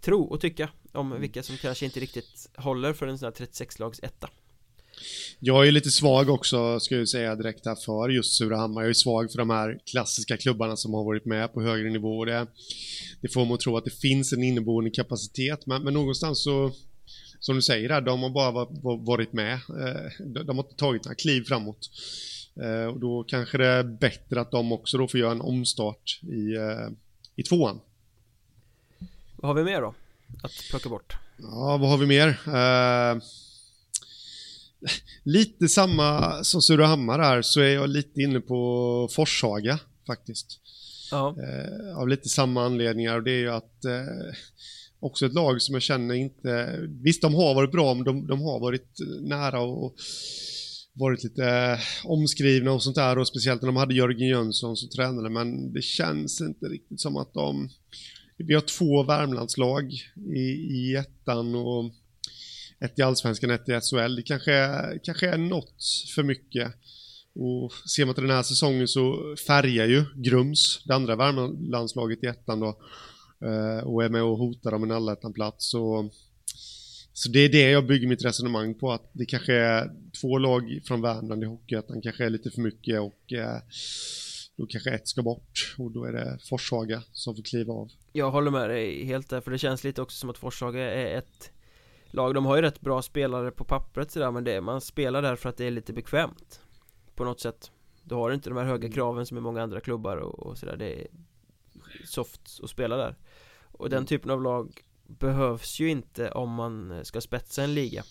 [0.01, 4.01] tro och tycka om vilka som kanske inte riktigt håller för en sån här 36-lags
[4.03, 4.31] etta
[5.38, 8.83] Jag är lite svag också, ska jag säga direkt här, för just Surahammar.
[8.83, 12.25] Jag är svag för de här klassiska klubbarna som har varit med på högre nivå.
[12.25, 12.47] Det,
[13.21, 16.73] det får mig att tro att det finns en inneboende kapacitet, men, men någonstans så,
[17.42, 19.52] som du säger de har bara va- va- varit med.
[19.52, 21.90] Eh, De, har inte tagit några kliv framåt.
[22.62, 26.20] Eh, Och då kanske det är bättre att de också då får göra en omstart
[26.22, 26.88] i, eh,
[27.37, 27.81] i tvåan.
[29.37, 29.94] Vad har vi mer då?
[30.42, 31.16] Att plocka bort?
[31.38, 32.28] Ja, vad har vi mer?
[32.46, 33.22] Eh,
[35.22, 40.59] lite samma som Surahammar här, så är jag lite inne på Forshaga faktiskt.
[41.11, 44.35] Ja, Eh, av lite samma anledningar och det är ju att eh,
[45.03, 46.79] också ett lag som jag känner inte...
[47.03, 49.95] Visst, de har varit bra, men de, de har varit eh, nära och, och
[50.93, 54.88] varit lite eh, omskrivna och sånt där och speciellt när de hade Jörgen Jönsson som
[54.88, 57.71] tränare, men det känns inte riktigt som att de...
[58.37, 59.93] Vi har två Värmlandslag
[60.35, 61.93] i, i ettan och
[62.85, 64.17] ett i Allsvenskan, ett i SHL.
[64.17, 65.85] Det kanske är, kanske är något
[66.15, 66.73] för mycket.
[67.35, 72.27] Och ser man till den här säsongen så färgar ju Grums, det andra Värmlandslaget i
[72.27, 72.79] ettan då,
[73.85, 75.70] och är med och hotar om en allettan-plats.
[75.70, 76.11] Så,
[77.12, 80.81] så det är det jag bygger mitt resonemang på, att det kanske är två lag
[80.85, 83.59] från Värmland i Hockeyettan kanske är lite för mycket och eh,
[84.57, 87.90] då kanske ett ska bort och då är det Forshaga som får kliva av.
[88.12, 91.18] jag håller med dig helt där för det känns lite också som att Forshaga är
[91.18, 91.52] ett
[92.11, 92.35] lag.
[92.35, 95.48] De har ju rätt bra spelare på pappret sådär men det, man spelar där för
[95.48, 96.61] att det är lite bekvämt.
[97.14, 97.70] På något sätt.
[98.05, 100.76] Du har inte de här höga kraven som i många andra klubbar och, och sådär.
[100.76, 101.07] Det är
[102.05, 103.16] soft att spela där
[103.83, 108.05] Och den typen av lag behövs ju inte om man ska spetsa en liga.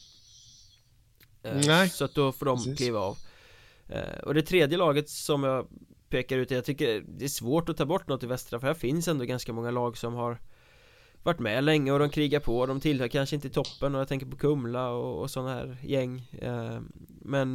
[1.44, 2.78] Eh, Nej, Så att då får de precis.
[2.78, 3.18] kliva av.
[3.88, 5.68] Eh, Och det tredje laget som jag
[6.10, 8.74] pekar ut, jag tycker det är svårt att ta bort något i västra för här
[8.74, 10.40] finns ändå ganska många lag som har
[11.24, 14.26] varit med länge och de krigar på, de tillhör kanske inte toppen och jag tänker
[14.26, 16.30] på Kumla och, och sådana här gäng.
[16.42, 16.80] Eh,
[17.22, 17.54] Men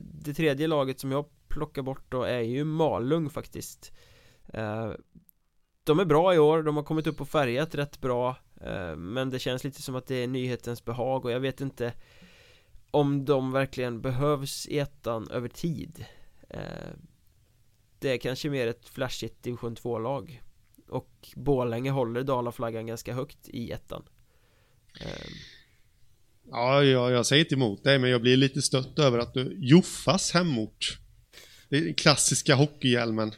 [0.00, 3.92] det tredje laget som jag plockar bort då är ju Malung faktiskt
[5.86, 9.30] de är bra i år, de har kommit upp och färgat rätt bra eh, Men
[9.30, 11.92] det känns lite som att det är nyhetens behag och jag vet inte
[12.90, 16.04] Om de verkligen behövs i ettan över tid
[16.50, 16.60] eh,
[17.98, 20.42] Det är kanske mer ett flashigt division 2-lag
[20.88, 24.04] och Borlänge håller Dalaflaggan ganska högt i ettan
[25.00, 25.30] eh,
[26.50, 29.56] Ja, jag, jag säger inte emot dig, men jag blir lite stött över att du
[29.58, 30.98] Joffas hemort.
[31.68, 33.32] Det är den klassiska hockeyhjälmen.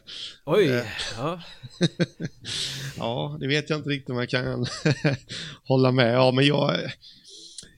[0.45, 0.85] Oj, Eh.
[1.17, 1.41] ja,
[2.97, 4.65] Ja, det vet jag inte riktigt om jag kan
[5.63, 6.13] hålla med.
[6.13, 6.91] Ja, men jag,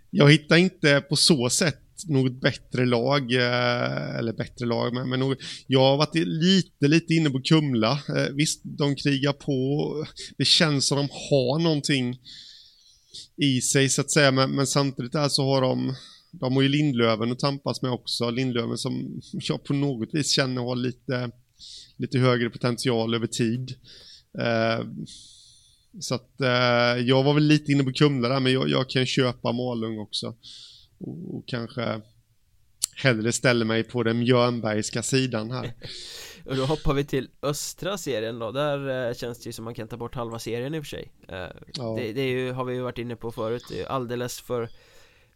[0.10, 5.20] jag hittar inte på så sätt något bättre lag, eh, eller bättre lag, men, men
[5.20, 5.38] något,
[5.68, 7.92] jag har varit lite, lite inne på Kumla.
[7.92, 10.06] Eh, Visst, de krigar på,
[10.38, 12.20] det känns som de har någonting
[13.42, 15.96] i sig så att säga, men, men samtidigt där så har de,
[16.32, 20.62] de har ju Lindlöven att tampas med också, Lindlöven som jag på något vis känner
[20.62, 21.32] har lite,
[21.98, 23.76] lite högre potential över tid.
[24.40, 24.86] Eh,
[26.00, 29.06] så att eh, jag var väl lite inne på Kumla där, men jag, jag kan
[29.06, 30.36] köpa Malung också.
[30.98, 32.02] Och, och kanske
[32.96, 35.74] hellre ställer mig på den Mjörnbergska sidan här.
[36.46, 39.74] Och då hoppar vi till östra serien då, där eh, känns det ju som man
[39.74, 41.96] kan ta bort halva serien i och för sig eh, ja.
[41.98, 44.70] det, det ju, har vi ju varit inne på förut, det är ju alldeles för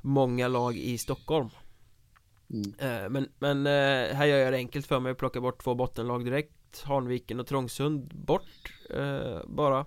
[0.06, 1.50] många lag i Stockholm
[2.50, 2.74] mm.
[2.80, 5.76] eh, Men, men eh, här gör jag det enkelt för mig att plocka bort två
[5.76, 9.86] bottenlag direkt Hanviken och Trångsund bort eh, bara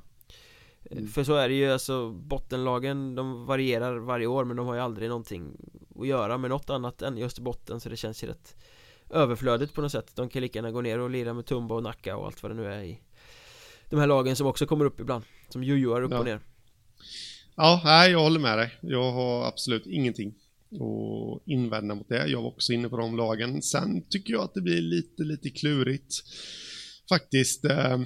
[0.91, 1.07] Mm.
[1.07, 4.81] För så är det ju, alltså bottenlagen de varierar varje år men de har ju
[4.81, 5.57] aldrig någonting
[6.01, 8.57] att göra med något annat än just botten så det känns ju rätt
[9.11, 11.83] överflödigt på något sätt De kan lika gärna gå ner och lira med Tumba och
[11.83, 13.01] Nacka och allt vad det nu är i
[13.91, 16.19] De här lagen som också kommer upp ibland Som jojoar upp ja.
[16.19, 16.41] och ner
[17.61, 20.35] Ja, nej jag håller med dig Jag har absolut ingenting
[20.73, 24.55] att invända mot det Jag var också inne på de lagen Sen tycker jag att
[24.55, 26.15] det blir lite, lite klurigt
[27.09, 28.01] Faktiskt eh,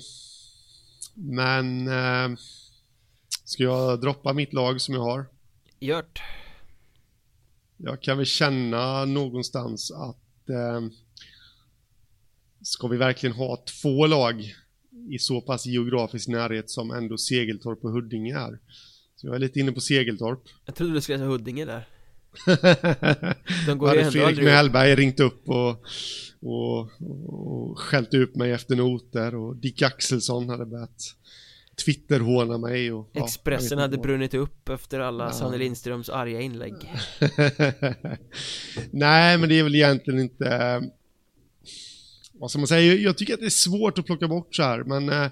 [1.15, 2.39] Men eh,
[3.45, 5.27] Ska jag droppa mitt lag som jag har?
[5.81, 6.23] Gjort.
[7.77, 10.81] Jag kan väl känna någonstans att eh,
[12.63, 14.55] ska vi verkligen ha två lag
[15.11, 18.59] i så pass geografisk närhet som ändå Segeltorp och Huddinge är.
[19.23, 20.43] Jag är lite inne på Segeltorp.
[20.65, 21.89] Jag trodde du skulle säga Huddinge där.
[23.67, 25.85] De går hade Fredrik Mellberg ringt upp och,
[26.41, 31.17] och, och skällt ut mig efter noter och Dick Axelsson hade börjat
[31.85, 33.11] Twitterhåna mig och...
[33.15, 35.33] Expressen ja, hade brunnit upp efter alla ja.
[35.33, 36.75] Sanne Lindströms arga inlägg
[38.91, 40.83] Nej men det är väl egentligen inte
[42.33, 44.85] Vad ska man säga, jag tycker att det är svårt att plocka bort så här
[44.85, 45.31] men eh,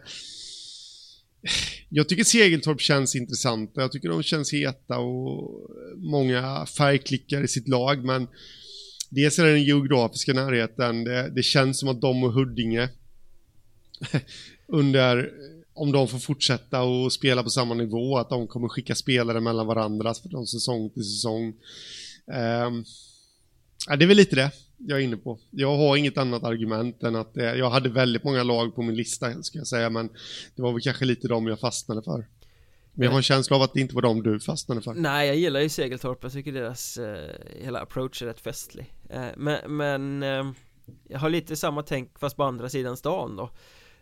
[1.88, 7.68] jag tycker Segeltorp känns intressanta, jag tycker de känns heta och många färgklickar i sitt
[7.68, 8.28] lag men
[9.10, 12.88] Dels är det den geografiska närheten, det, det känns som att de och Huddinge
[14.68, 15.30] under
[15.74, 19.66] om de får fortsätta och spela på samma nivå, att de kommer skicka spelare mellan
[19.66, 21.54] varandra från säsong till säsong.
[22.66, 22.84] Um,
[23.88, 24.52] ja, det är väl lite det
[24.86, 25.38] jag är inne på.
[25.50, 28.96] Jag har inget annat argument än att eh, jag hade väldigt många lag på min
[28.96, 30.08] lista, ska jag säga, men
[30.56, 32.26] det var väl kanske lite de jag fastnade för.
[32.92, 34.94] Men jag har en känsla av att det inte var de du fastnade för.
[34.94, 36.18] Nej, jag gillar ju Segeltorp.
[36.22, 38.94] Jag tycker deras eh, hela approach är rätt festlig.
[39.08, 40.52] Eh, men, men eh,
[41.08, 43.50] jag har lite samma tänk fast på andra sidan stan då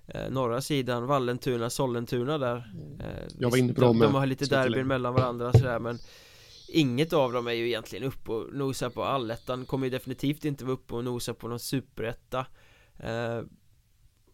[0.06, 2.56] eh, norra sidan, Vallentuna, Sollentuna där
[3.00, 5.98] eh, Jag var inne på dem De, de har lite derbyn mellan varandra sådär men
[6.68, 9.04] Inget av dem är ju egentligen uppe och nosar på.
[9.04, 12.46] Allettan Kommer ju definitivt inte vara uppe och nosa på någon superetta.
[12.98, 13.42] Eh,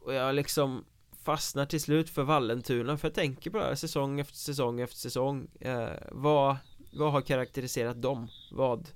[0.01, 0.85] Och jag liksom
[1.25, 4.97] fastnar till slut för Vallentuna för jag tänker på det här säsong efter säsong efter
[4.99, 5.49] säsong.
[5.61, 6.57] Eh, vad,
[6.93, 8.29] vad har karaktäriserat dem?
[8.53, 8.89] Vad,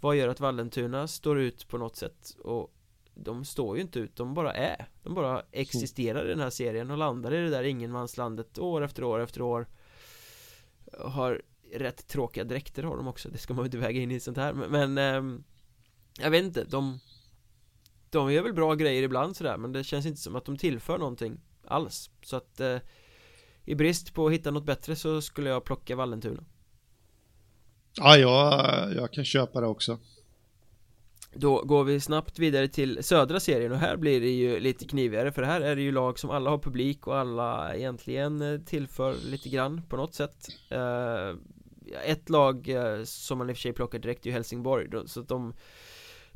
[0.00, 2.36] vad gör att Vallentuna står ut på något sätt?
[2.44, 2.72] Och
[3.14, 4.88] de står ju inte ut, de bara är.
[5.02, 9.04] De bara existerar i den här serien och landar i det där ingenmanslandet år efter
[9.04, 9.66] år efter år.
[10.98, 11.42] Har
[11.74, 14.36] rätt tråkiga dräkter har de också, det ska man ju inte väga in i sånt
[14.36, 15.40] här men, men eh,
[16.18, 17.00] Jag vet inte, de
[18.10, 20.98] De gör väl bra grejer ibland sådär men det känns inte som att de tillför
[20.98, 22.10] någonting alls.
[22.22, 22.78] Så att eh,
[23.64, 26.44] I brist på att hitta något bättre så skulle jag plocka Vallentuna.
[27.96, 29.98] Ja, jag, jag kan köpa det också.
[31.34, 35.32] Då går vi snabbt vidare till södra serien och här blir det ju lite knivigare
[35.32, 39.14] för här är det ju lag som alla har publik och alla egentligen eh, tillför
[39.30, 40.48] lite grann på något sätt.
[40.72, 41.36] Uh,
[42.04, 45.06] Ett lag uh, som man i och för sig plockar direkt är ju Helsingborg då,
[45.06, 45.54] så att de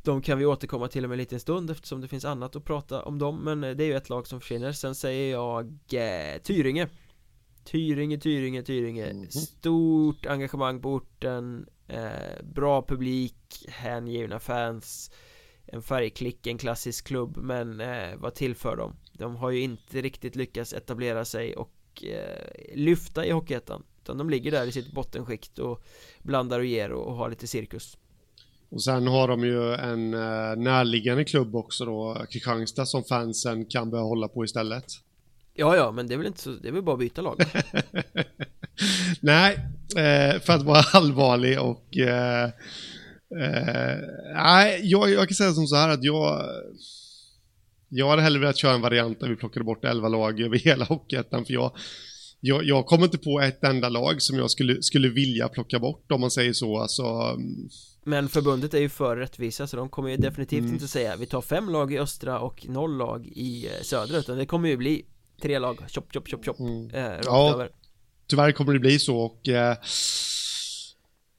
[0.03, 3.03] De kan vi återkomma till om en liten stund eftersom det finns annat att prata
[3.03, 6.87] om dem men det är ju ett lag som försvinner Sen säger jag uh, Tyringe
[7.63, 9.29] Tyringe, Tyringe, Tyringe mm -hmm.
[9.29, 15.11] Stort engagemang på orten Eh, bra publik, hängivna fans
[15.65, 18.95] En färgklick, en klassisk klubb men eh, vad tillför de?
[19.13, 24.29] De har ju inte riktigt lyckats etablera sig och eh, lyfta i Hockeyettan Utan de
[24.29, 25.83] ligger där i sitt bottenskikt och
[26.23, 27.97] blandar och ger och, och har lite cirkus
[28.71, 33.89] och sen har de ju en eh, närliggande klubb också då, Kristianstad, som fansen kan
[33.89, 34.85] börja hålla på istället.
[35.53, 37.41] Ja, ja, men det är väl inte så, det är väl bara att byta lag
[39.19, 39.53] Nej,
[39.97, 42.49] eh, för att vara allvarlig och eh,
[44.35, 46.45] nej, jag, jag kan säga som så här att jag
[47.89, 50.85] jag hade hellre velat köra en variant där vi plockade bort 11 lag över hela
[50.85, 51.71] Hockeyettan för jag,
[52.43, 56.11] jag, jag kommer inte på ett enda lag som jag skulle, skulle vilja plocka bort
[56.11, 57.37] om man säger så alltså
[58.03, 60.73] Men förbundet är ju för rättvisa så de kommer ju definitivt mm.
[60.73, 64.37] inte säga vi tar fem lag i östra och noll lag i eh, södra utan
[64.37, 65.05] det kommer ju bli
[65.41, 66.89] tre lag, chop chop chop chop mm.
[66.89, 67.69] eh, ja, över
[68.27, 69.77] Tyvärr kommer det bli så och eh,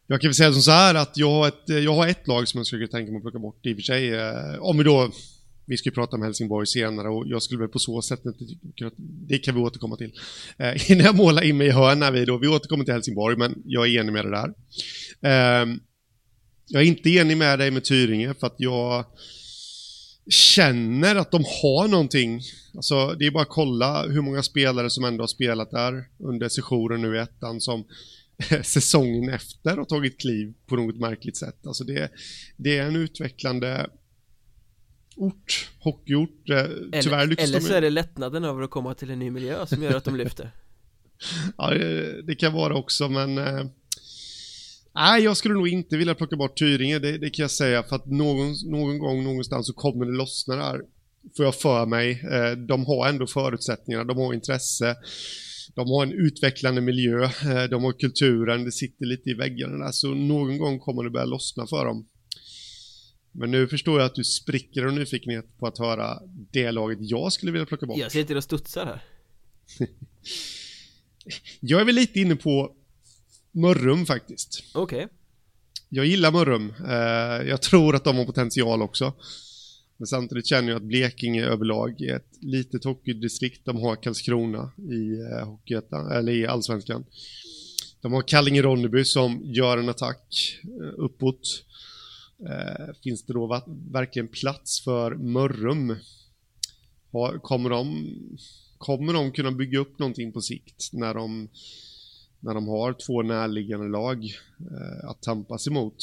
[0.07, 2.49] jag kan väl säga som så här att jag har ett, jag har ett lag
[2.49, 4.15] som jag skulle tänka mig att plocka bort i och för sig.
[4.15, 5.11] Eh, om vi då,
[5.73, 8.21] vi ska ju prata om Helsingborg senare och jag skulle väl på så sätt
[8.99, 10.13] det kan vi återkomma till.
[10.59, 13.37] Eh, innan jag målar in mig i hörna vid vi då, vi återkommer till Helsingborg
[13.37, 14.55] men jag är enig med det där.
[15.23, 15.69] Eh,
[16.67, 19.05] jag är inte enig med dig med Tyringe för att jag
[20.31, 22.41] känner att de har någonting.
[22.75, 26.49] Alltså det är bara att kolla hur många spelare som ändå har spelat där under
[26.49, 27.85] sessionen nu i ettan som
[28.63, 31.67] säsongen efter har tagit kliv på något märkligt sätt.
[31.67, 32.11] Alltså det,
[32.57, 33.87] det är en utvecklande
[35.17, 36.51] ort, hockeyort.
[36.51, 36.65] Eh,
[37.03, 39.83] tyvärr eller, eller så är det lättnaden över att komma till en ny miljö som
[39.83, 40.51] gör att de lyfter.
[41.57, 43.65] ja, det, det, kan vara också, men eh,
[44.95, 47.97] Nej, jag skulle nog inte vilja plocka bort Tyringe, det, det, kan jag säga, för
[47.97, 50.81] att någon, någon gång någonstans så kommer det lossna där.
[51.37, 52.11] Får jag för mig.
[52.33, 54.97] Eh, de har ändå förutsättningarna, de har intresse,
[55.75, 57.29] de har en utvecklande miljö,
[57.71, 61.27] de har kulturen, det sitter lite i väggarna där, så någon gång kommer det börja
[61.27, 62.07] lossna för dem.
[63.33, 66.19] Men nu förstår jag att du spricker av nyfikenhet på att höra
[66.51, 67.99] det laget jag skulle vilja plocka bort.
[67.99, 69.05] Jag sitter och studsar här.
[71.61, 72.75] jag är väl lite inne på
[73.53, 74.65] Mörrum faktiskt.
[74.75, 75.05] Okej.
[75.05, 75.09] Okay.
[75.89, 76.75] Jag gillar Mörrum.
[76.89, 79.13] Eh, jag tror att de har potential också.
[79.97, 83.65] Men samtidigt känner jag att Blekinge överlag är ett litet hockeydistrikt.
[83.65, 85.21] De har Karlskrona i,
[85.73, 87.05] eh, eller i allsvenskan.
[88.01, 91.65] De har Kallinge-Ronneby som gör en attack eh, uppåt.
[92.51, 93.63] Eh, finns det då
[93.93, 95.97] verkligen plats för Mörrum?
[97.43, 98.07] kommer, de,
[98.79, 101.49] kommer de kunna bygga upp någonting på sikt när de
[102.43, 104.25] när de har två närliggande lag
[104.61, 105.97] eh, att tampas emot.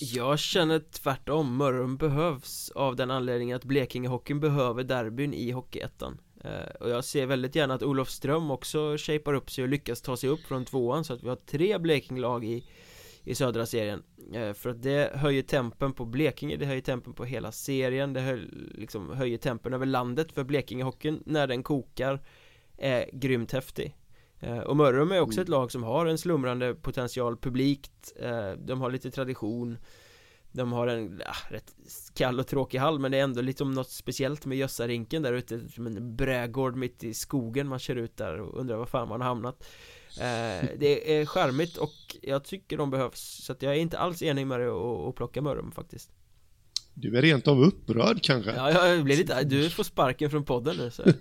[0.00, 6.74] Jag känner tvärtom, Mörrum behövs av den anledningen att Blekingehockeyn behöver derbyn i Hockeyettan eh,
[6.80, 10.30] Och jag ser väldigt gärna att Olofström också shapar upp sig och lyckas ta sig
[10.30, 12.64] upp från tvåan så att vi har tre Blekingelag i,
[13.24, 14.02] i södra serien.
[14.34, 18.20] Eh, För att det höjer tempen på Blekinge, det höjer tempen på hela serien Det
[18.20, 22.22] höj, liksom höjer tempen över landet för Blekingehockeyn när den kokar
[22.78, 23.96] är grymt häftig.
[24.40, 25.42] Eh, och Mörrum är också mm.
[25.42, 29.78] ett lag som har en slumrande potential publikt eh, De har lite tradition
[30.52, 31.74] De har en ja, rätt
[32.14, 35.32] kall och tråkig hall men det är ändå lite om något speciellt med Gössarinken där
[35.32, 39.08] ute Som en brädgård mitt i skogen man kör ut där och undrar var fan
[39.08, 39.64] man har hamnat
[40.78, 44.46] Det är charmigt och jag tycker de behövs Så att jag är inte alls enig
[44.46, 44.68] med dig
[45.08, 46.10] att plocka Mörrum faktiskt
[46.94, 48.50] du är rent av upprörd kanske?
[48.50, 51.02] Ja, jag blir lite, du får sparken från podden nu så.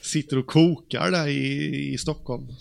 [0.00, 2.48] Sitter och kokar där i, i Stockholm.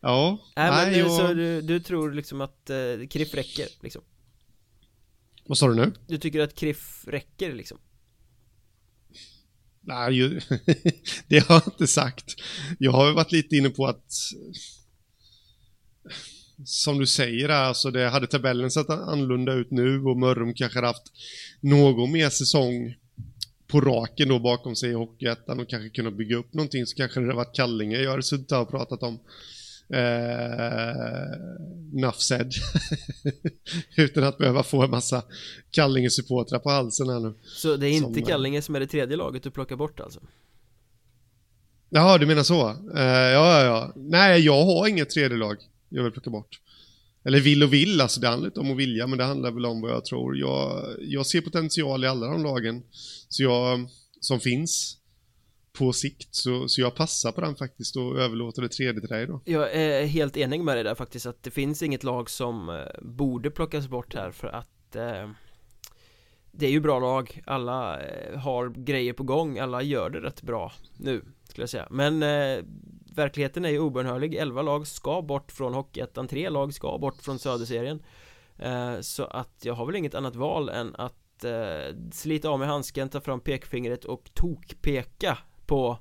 [0.00, 2.76] ja, nej, men nej, du, så du, du, tror liksom att eh,
[3.10, 4.02] Kriff räcker liksom?
[5.46, 5.92] Vad sa du nu?
[6.06, 7.78] Du tycker att Kriff räcker liksom?
[9.90, 10.40] Nej, ju,
[11.28, 12.34] det har jag inte sagt.
[12.78, 14.04] Jag har varit lite inne på att
[16.64, 20.86] som du säger, alltså det hade tabellen sett annorlunda ut nu och Mörrum kanske hade
[20.86, 21.12] haft
[21.60, 22.94] någon mer säsong
[23.66, 27.20] på raken då bakom sig i Hockeyettan och kanske kunnat bygga upp någonting så kanske
[27.20, 29.18] det hade varit Kallinge jag hade suttit och pratat om.
[29.92, 31.32] Eh,
[31.98, 32.52] enough said.
[33.96, 35.22] Utan att behöva få en massa
[35.70, 37.34] Kallinge-supportrar på halsen här nu.
[37.44, 40.00] Så det är inte som, eh, Kallinge som är det tredje laget du plockar bort
[40.00, 40.20] alltså?
[41.88, 42.68] Jaha, du menar så?
[42.68, 43.92] Eh, ja, ja, ja.
[43.96, 45.56] Nej, jag har inget tredje lag
[45.90, 46.60] jag vill plocka bort.
[47.24, 49.66] Eller vill och vill, alltså det handlar inte om att vilja, men det handlar väl
[49.66, 50.36] om vad jag tror.
[50.36, 52.82] Jag, jag ser potential i alla de lagen
[53.28, 53.88] så jag,
[54.20, 54.96] som finns
[55.78, 59.26] på sikt, så, så jag passar på den faktiskt och överlåter det tredje till dig
[59.26, 59.40] då.
[59.44, 62.84] Jag är helt enig med dig där faktiskt, att det finns inget lag som eh,
[63.02, 65.30] borde plockas bort här för att eh,
[66.52, 70.42] det är ju bra lag, alla eh, har grejer på gång, alla gör det rätt
[70.42, 71.88] bra nu, skulle jag säga.
[71.90, 72.64] Men eh,
[73.14, 74.34] verkligheten är ju obönhörlig.
[74.34, 76.28] 11 lag ska bort från Hockeyettan.
[76.28, 78.02] 3 lag ska bort från Söderserien.
[78.58, 82.68] Eh, Så att jag har väl inget annat val än att eh, slita av mig
[82.68, 85.38] handsken, ta fram pekfingret och tokpeka
[85.70, 85.98] på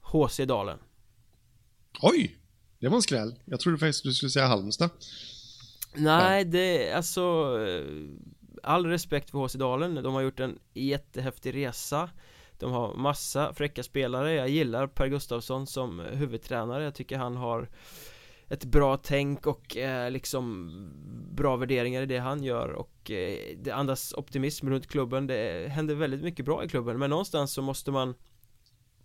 [0.00, 0.78] HC Dalen.
[2.02, 2.36] Oj!
[2.78, 3.34] Det var en skräll.
[3.44, 4.90] Jag trodde faktiskt du skulle säga Halmstad.
[5.94, 7.20] Nej, det, alltså
[7.66, 7.84] eh,
[8.62, 12.10] All respekt för HC Dalen, de har gjort en jättehäftig resa.
[12.58, 17.68] De har massa fräcka spelare, jag gillar Per Gustafsson som huvudtränare, jag tycker han har
[18.50, 20.70] ett bra tänk och eh, liksom
[21.30, 25.94] bra värderingar i det han gör och eh, det andas optimism runt klubben, det händer
[25.94, 28.14] väldigt mycket bra i klubben men någonstans så måste man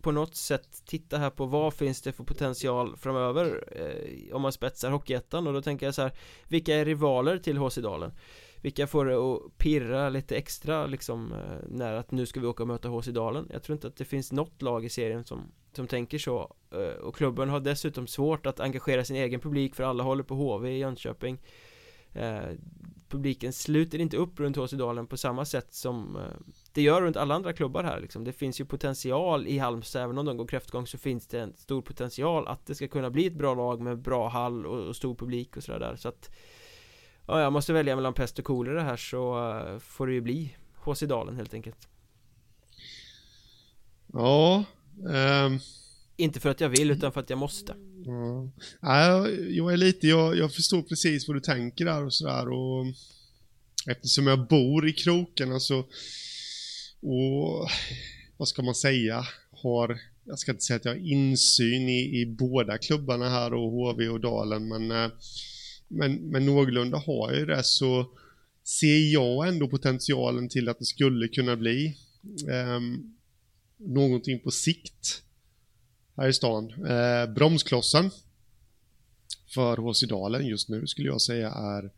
[0.06, 4.52] på något sätt titta här på vad finns det för potential framöver eh, om man
[4.52, 5.48] spetsar Hockeyettan.
[5.48, 6.12] Och då tänker jag så här
[6.48, 8.14] vilka är rivaler till HC Dalen?
[8.62, 12.64] Vilka får det att pirra lite extra liksom eh, när att nu ska vi åka
[12.64, 13.50] och möta HC Dalen?
[13.52, 16.99] Jag tror inte att det finns något lag i serien som, som tänker så eh,
[17.01, 20.69] Och klubben har dessutom svårt att engagera sin egen publik för alla håller på HV
[20.69, 21.39] i Jönköping.
[22.13, 22.49] Eh,
[23.09, 26.21] publiken sluter inte upp runt HC Dalen på samma sätt som eh,
[26.73, 28.23] det gör runt alla andra klubbar här liksom.
[28.23, 31.55] Det finns ju potential i Halmstad, även om de går kräftgång så finns det en
[31.55, 34.95] stor potential att det ska kunna bli ett bra lag med bra hall och, och
[34.95, 35.95] stor publik och sådär där.
[35.95, 36.30] Så att
[37.28, 41.01] Ja, jag måste välja mellan pest och kolera här så får det ju bli HC
[41.01, 41.88] Dalen helt enkelt.
[44.13, 44.63] Ja
[45.04, 45.60] um...
[46.18, 47.76] Inte för att jag vill utan för att jag måste.
[48.06, 52.50] Ja, ja jag är lite, jag, jag förstår precis vad du tänker där och sådär
[52.50, 52.86] och
[53.88, 55.80] eftersom jag bor i krokarna så
[57.02, 57.70] och
[58.38, 62.26] vad ska man säga har jag ska inte säga att jag har insyn i, i
[62.26, 65.12] båda klubbarna här och HV och Dalen men, eh,
[65.88, 68.06] men, men någorlunda har jag ju det så
[68.64, 71.98] ser jag ändå potentialen till att det skulle kunna bli.
[72.48, 72.80] Eh,
[73.78, 75.23] någonting på sikt
[76.17, 76.86] här i stan.
[76.86, 78.11] Eh, bromsklossen
[79.53, 81.91] för HC Dalen just nu skulle jag säga är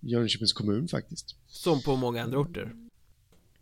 [0.00, 1.34] Jönköpings kommun faktiskt.
[1.46, 2.72] Som på många andra orter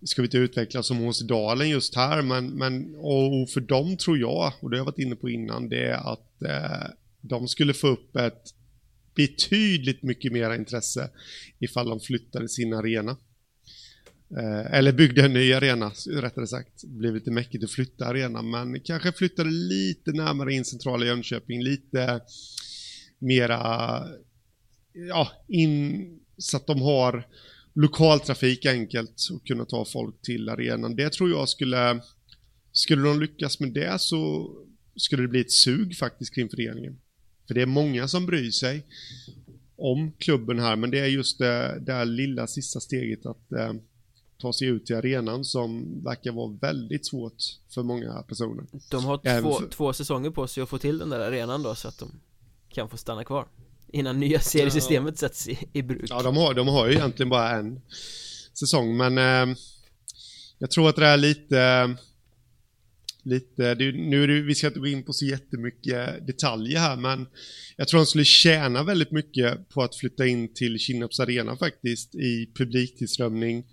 [0.03, 4.53] ska vi inte utveckla som Åsedalen just här, men, men och för dem tror jag,
[4.61, 7.89] och det har jag varit inne på innan, det är att eh, de skulle få
[7.89, 8.55] upp ett
[9.14, 11.11] betydligt mycket mera intresse
[11.59, 13.16] ifall de flyttade sin arena.
[14.37, 16.83] Eh, eller byggde en ny arena, rättare sagt.
[16.83, 21.62] Det blev lite mäckigt att flytta arenan, men kanske flyttade lite närmare in centrala Jönköping,
[21.62, 22.20] lite
[23.18, 24.03] mera,
[24.93, 27.26] ja, in så att de har
[27.74, 30.97] lokaltrafik enkelt och kunna ta folk till arenan.
[30.97, 32.01] Det tror jag skulle,
[32.72, 34.53] skulle de lyckas med det så
[34.97, 36.99] skulle det bli ett sug faktiskt kring föreningen.
[37.47, 38.87] För det är många som bryr sig
[39.76, 43.72] om klubben här, men det är just det, det lilla sista steget att eh,
[44.39, 47.36] ta sig ut till arenan som verkar vara väldigt svårt
[47.74, 48.64] för många personer.
[48.91, 49.68] De har två, för...
[49.68, 52.20] två säsonger på sig att få till den där arenan då så att de
[52.68, 53.47] kan få stanna kvar.
[53.93, 55.28] Innan nya seriesystemet ja.
[55.28, 57.80] sätts i, i, bruk Ja, de har, de har ju egentligen bara en
[58.59, 59.57] säsong, men eh,
[60.59, 61.97] jag tror att det är lite
[63.28, 66.97] lite, det, nu är det, vi ska inte gå in på så jättemycket detaljer här,
[66.97, 67.26] men
[67.76, 72.14] jag tror de skulle tjäna väldigt mycket på att flytta in till Kinnarps arena faktiskt
[72.14, 73.64] i publiktillströmning.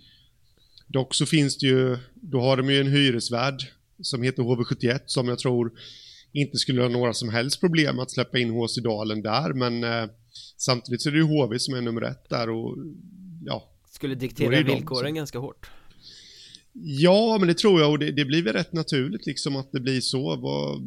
[0.88, 3.64] Dock så finns det ju, då har de ju en hyresvärd
[4.02, 5.72] som heter HV71 som jag tror
[6.32, 10.10] inte skulle ha några som helst problem att släppa in HC Dalen där, men eh,
[10.58, 12.78] samtidigt så är det ju HV som är nummer ett där och
[13.46, 13.70] ja.
[13.92, 15.16] Skulle diktera villkoren som...
[15.16, 15.70] ganska hårt.
[16.74, 19.80] Ja, men det tror jag och det, det blir väl rätt naturligt liksom att det
[19.80, 20.36] blir så.
[20.36, 20.82] Vad...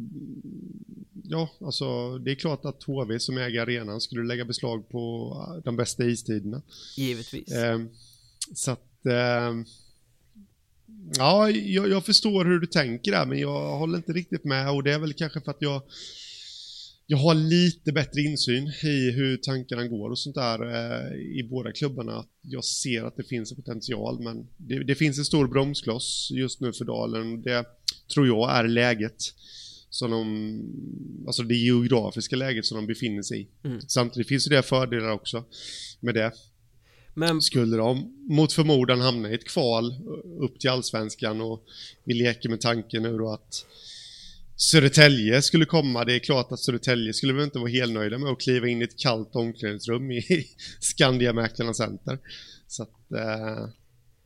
[1.25, 5.77] Ja, alltså det är klart att HV som äger arenan skulle lägga beslag på de
[5.77, 6.63] bästa istiderna.
[6.97, 7.53] Givetvis.
[7.53, 7.81] Eh,
[8.55, 9.55] så att eh,
[11.17, 14.83] Ja, jag, jag, förstår hur du tänker där, men jag håller inte riktigt med och
[14.83, 15.83] det är väl kanske för att jag
[17.11, 21.73] jag har lite bättre insyn i hur tankarna går och sånt där eh, i båda
[21.73, 22.25] klubbarna.
[22.43, 26.61] Jag ser att det finns en potential, men det, det, finns en stor bromskloss just
[26.61, 27.43] nu för Dalen.
[27.43, 27.65] Det
[28.15, 29.17] tror jag är läget
[29.91, 33.49] som de, alltså det geografiska läget som de befinner sig i.
[33.65, 33.81] Mm.
[33.81, 35.45] Samtidigt finns det fördelar också
[36.01, 36.33] med det.
[37.15, 37.43] Men...
[37.43, 39.95] Skulle de mot förmodan hamna i ett kval
[40.41, 41.65] upp till allsvenskan och
[42.05, 43.65] vi leker med tanken nu då att
[44.57, 46.05] Södertälje skulle komma.
[46.05, 48.81] Det är klart att Södertälje skulle väl inte vara helt nöjda med att kliva in
[48.81, 50.23] i ett kallt omklädningsrum i
[50.81, 52.19] Skandiamäklarna Center.
[52.67, 53.69] Så att, eh,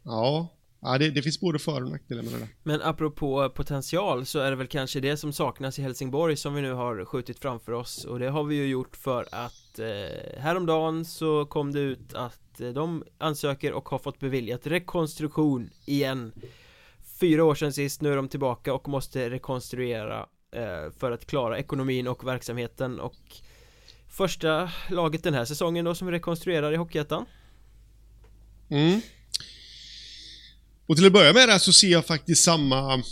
[0.05, 0.57] ja.
[0.85, 2.49] Ja, det, det, finns både för och nackdelar med det där.
[2.62, 6.62] Men apropå potential så är det väl kanske det som saknas i Helsingborg som vi
[6.62, 11.05] nu har skjutit framför oss och det har vi ju gjort för att eh, häromdagen
[11.05, 16.32] så kom det ut att Eh, de ansöker och har fått beviljat rekonstruktion igen.
[17.20, 21.59] Fyra år sedan sist, nu är de tillbaka och måste rekonstruera eh, för att klara
[21.59, 23.00] ekonomin och verksamheten.
[23.00, 23.42] Och
[24.12, 27.26] Första laget den här säsongen då som rekonstruerar i Hockeyettan?
[28.70, 29.00] Mm.
[30.86, 33.03] Och till att börja med där så ser jag faktiskt samma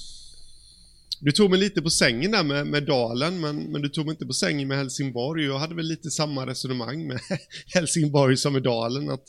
[1.20, 4.12] du tog mig lite på sängen där med, med Dalen, men, men du tog mig
[4.12, 5.44] inte på sängen med Helsingborg.
[5.44, 7.20] Jag hade väl lite samma resonemang med
[7.74, 9.24] Helsingborg som med Dalen, att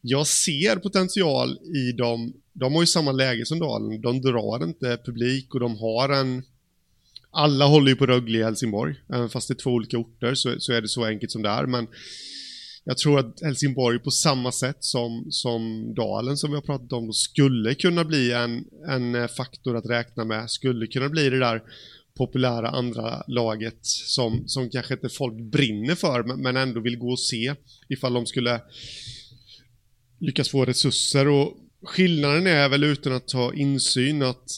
[0.00, 2.32] jag ser potential i dem.
[2.52, 4.00] De har ju samma läge som Dalen.
[4.00, 6.42] De drar inte publik och de har en...
[7.30, 8.94] Alla håller ju på Rögle i Helsingborg.
[9.14, 11.48] Även fast det är två olika orter så, så är det så enkelt som det
[11.48, 11.66] är.
[11.66, 11.86] Men
[12.88, 17.12] jag tror att Helsingborg på samma sätt som, som Dalen som vi har pratat om
[17.12, 20.50] skulle kunna bli en, en eh, faktor att räkna med.
[20.50, 21.62] Skulle kunna bli det där
[22.16, 27.20] populära andra laget som, som kanske inte folk brinner för men ändå vill gå och
[27.20, 27.54] se
[27.88, 28.60] ifall de skulle
[30.20, 34.50] lyckas få resurser och skillnaden är väl utan att ta insyn att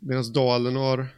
[0.00, 1.08] medan Dalen har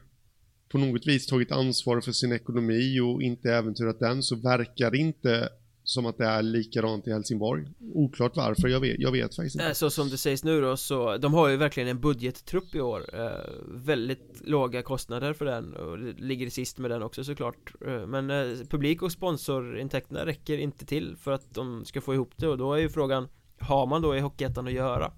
[0.68, 5.48] på något vis tagit ansvar för sin ekonomi och inte äventyrat den så verkar inte
[5.86, 7.66] som att det är likadant i Helsingborg.
[7.94, 9.74] Oklart varför, jag vet, jag vet faktiskt inte.
[9.74, 13.04] Så som det sägs nu då så, de har ju verkligen en budgettrupp i år
[13.12, 13.30] eh,
[13.68, 18.66] Väldigt låga kostnader för den och ligger sist med den också såklart eh, Men eh,
[18.70, 22.74] publik och sponsorintäkterna räcker inte till för att de ska få ihop det och då
[22.74, 23.28] är ju frågan
[23.60, 25.12] Har man då i Hockeyettan att göra?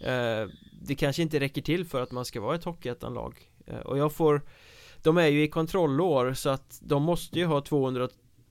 [0.00, 0.48] Eh,
[0.82, 4.12] det kanske inte räcker till för att man ska vara ett Hockeyettan-lag eh, Och jag
[4.12, 4.42] får
[5.02, 8.08] De är ju i kontrollår så att de måste ju ha 200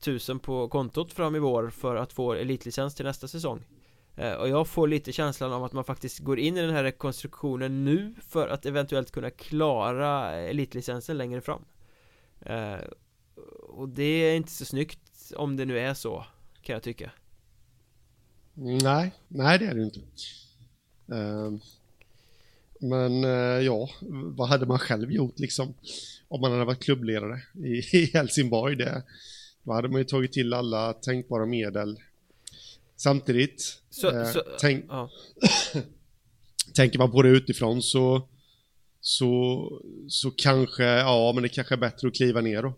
[0.08, 3.66] 000 på kontot fram i vår för att få elitlicens till nästa säsong
[4.16, 6.84] eh, Och jag får lite känslan av att man faktiskt går in i den här
[6.84, 11.66] rekonstruktionen nu för att eventuellt kunna klara elitlicensen längre fram
[12.40, 12.80] eh,
[13.60, 16.26] Och det är inte så snyggt om det nu är så
[16.62, 17.12] kan jag tycka
[18.54, 20.00] Nej, nej det är det inte
[21.12, 21.60] ehm,
[22.84, 25.74] men eh, ja, vad hade man själv gjort liksom?
[26.28, 28.76] Om man hade varit klubbledare i, Helsingborg.
[28.76, 29.04] Det,
[29.64, 31.98] då hade man ju tagit till alla tänkbara medel.
[32.96, 35.10] Samtidigt, så, eh, så, tänk, ja.
[36.76, 38.28] tänker man på det utifrån så,
[39.02, 42.74] så, så kanske, ja men det kanske är bättre att kliva ner då.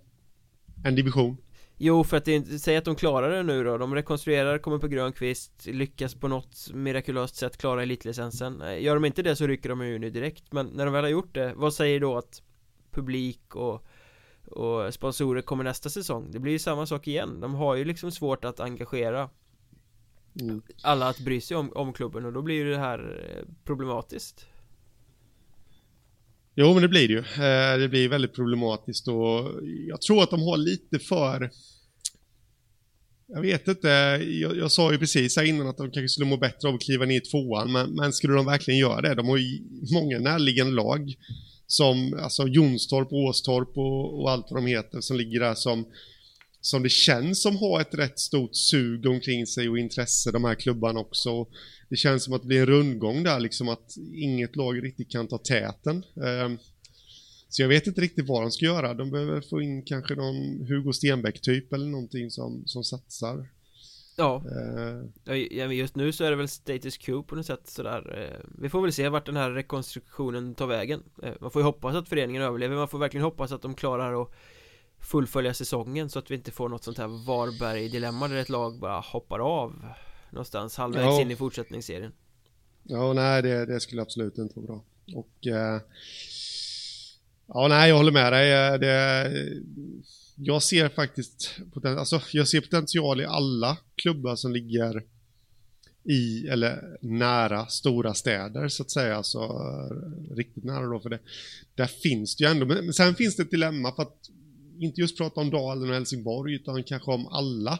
[0.83, 1.37] En division.
[1.77, 4.77] Jo, för att det inte, säg att de klarar det nu då De rekonstruerar, kommer
[4.77, 9.35] på grön kvist Lyckas på något mirakulöst sätt klara elitlicensen eh, Gör de inte det
[9.35, 11.99] så rycker de ju nu direkt Men när de väl har gjort det, vad säger
[11.99, 12.41] då att
[12.91, 13.85] Publik och
[14.47, 16.31] och sponsorer kommer nästa säsong.
[16.31, 17.39] Det blir ju samma sak igen.
[17.39, 19.29] De har ju liksom svårt att engagera
[20.41, 20.61] mm.
[20.81, 22.25] Alla att bry sig om, om klubben.
[22.25, 24.45] Och då blir ju det här eh, problematiskt.
[26.55, 27.19] Jo, men det blir det ju.
[27.19, 29.07] Eh, det blir väldigt problematiskt.
[29.07, 29.51] Och
[29.87, 31.51] jag tror att de har lite för...
[33.27, 33.87] Jag vet inte,
[34.41, 36.81] jag, jag sa ju precis här innan att de kanske skulle må bättre av att
[36.81, 39.15] kliva ner i tvåan, men, men skulle de verkligen göra det?
[39.15, 39.61] De har ju
[39.93, 41.13] många närliggande lag
[41.67, 45.85] som alltså Jonstorp, Åstorp och, och allt vad de heter som ligger där som
[46.65, 50.55] som det känns som har ett rätt stort sug omkring sig och intresse, de här
[50.55, 51.47] klubbarna också.
[51.89, 55.27] Det känns som att det blir en rundgång där, liksom att inget lag riktigt kan
[55.27, 56.03] ta täten.
[56.25, 56.57] Ehm,
[57.49, 58.93] så jag vet inte riktigt vad de ska göra.
[58.93, 63.49] De behöver få in kanske någon Hugo Stenbeck-typ eller någonting som, som satsar.
[64.17, 64.43] Ja.
[65.27, 68.69] Uh, just nu så är det väl status quo på något sätt sådär uh, Vi
[68.69, 72.09] får väl se vart den här rekonstruktionen tar vägen uh, Man får ju hoppas att
[72.09, 74.31] föreningen överlever Man får verkligen hoppas att de klarar att
[74.99, 78.99] fullfölja säsongen så att vi inte får något sånt här Varberg-dilemma där ett lag bara
[78.99, 79.85] hoppar av
[80.29, 81.21] någonstans halvvägs ja.
[81.21, 82.11] in i fortsättningsserien.
[82.83, 84.83] Ja, nej, det, det, skulle absolut inte vara bra.
[85.15, 85.81] Och eh,
[87.47, 88.51] ja, nej, jag håller med dig.
[88.53, 89.31] Eh, det,
[90.35, 95.03] jag ser faktiskt alltså, jag ser potential i alla klubbar som ligger
[96.03, 99.39] i eller nära stora städer så att säga, alltså
[100.31, 101.19] riktigt nära då för det.
[101.75, 104.29] Där finns det ju ändå, men sen finns det ett dilemma för att
[104.79, 107.79] inte just prata om Dalen och Helsingborg utan kanske om alla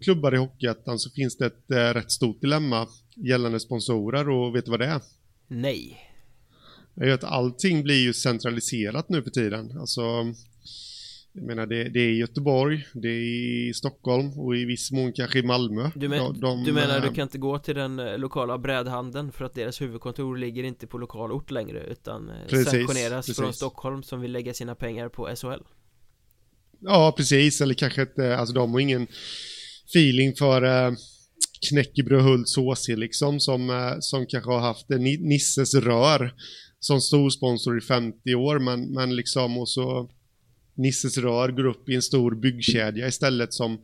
[0.00, 4.64] klubbar i Hockeyettan så finns det ett eh, rätt stort dilemma gällande sponsorer och vet
[4.64, 5.00] du vad det är?
[5.48, 5.98] Nej.
[6.94, 9.78] Det är att allting blir ju centraliserat nu för tiden.
[9.78, 10.02] Alltså,
[11.32, 15.38] jag menar det, det är Göteborg, det är i Stockholm och i viss mån kanske
[15.38, 15.90] i Malmö.
[15.94, 19.32] Du, men, de, du menar äh, du kan inte gå till den eh, lokala brädhandeln
[19.32, 23.36] för att deras huvudkontor ligger inte på lokal ort längre utan eh, precis, sanktioneras precis.
[23.36, 25.62] från Stockholm som vill lägga sina pengar på SHL?
[26.80, 27.60] Ja, precis.
[27.60, 29.06] Eller kanske inte, alltså de har ingen
[29.86, 30.92] feeling för eh,
[31.68, 34.88] Knäckebröd Hults HC liksom som, eh, som kanske har haft
[35.20, 36.34] Nisses Rör
[36.80, 40.10] som storsponsor i 50 år men, men liksom och så
[40.74, 43.78] Nisses Rör går upp i en stor byggkedja istället som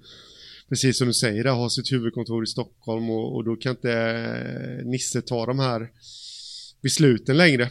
[0.69, 4.87] precis som du säger har sitt huvudkontor i Stockholm och, och då kan inte eh,
[4.87, 5.91] Nisse ta de här
[6.83, 7.71] besluten längre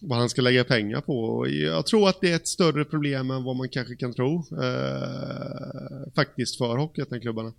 [0.00, 1.46] vad han ska lägga pengar på.
[1.48, 6.12] Jag tror att det är ett större problem än vad man kanske kan tro eh,
[6.14, 7.52] faktiskt för Hockeyettan-klubbarna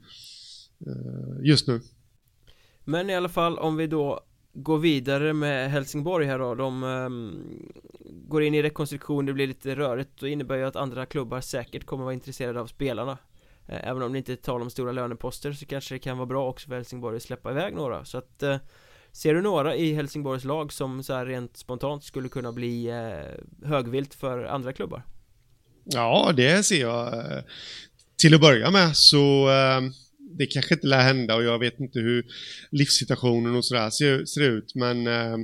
[0.88, 1.82] eh, just nu.
[2.84, 4.27] Men i alla fall om vi då
[4.62, 7.72] går vidare med Helsingborg här då De um,
[8.06, 11.86] går in i rekonstruktion, det blir lite rörigt och innebär ju att andra klubbar säkert
[11.86, 13.18] kommer vara intresserade av spelarna
[13.68, 16.50] eh, Även om det inte talar om stora löneposter så kanske det kan vara bra
[16.50, 18.58] också för Helsingborg att släppa iväg några så att uh,
[19.18, 23.68] Ser du några i Helsingborgs lag som så här rent spontant skulle kunna bli eh,
[23.68, 25.04] högvilt för andra klubbar?
[25.84, 27.14] Ja, det ser jag.
[27.14, 27.44] Eh,
[28.18, 29.82] till att börja med så eh,
[30.30, 32.26] det kanske inte lär hända och jag vet inte hur
[32.72, 35.38] livssituationen och sådär ser, ser ut men eh,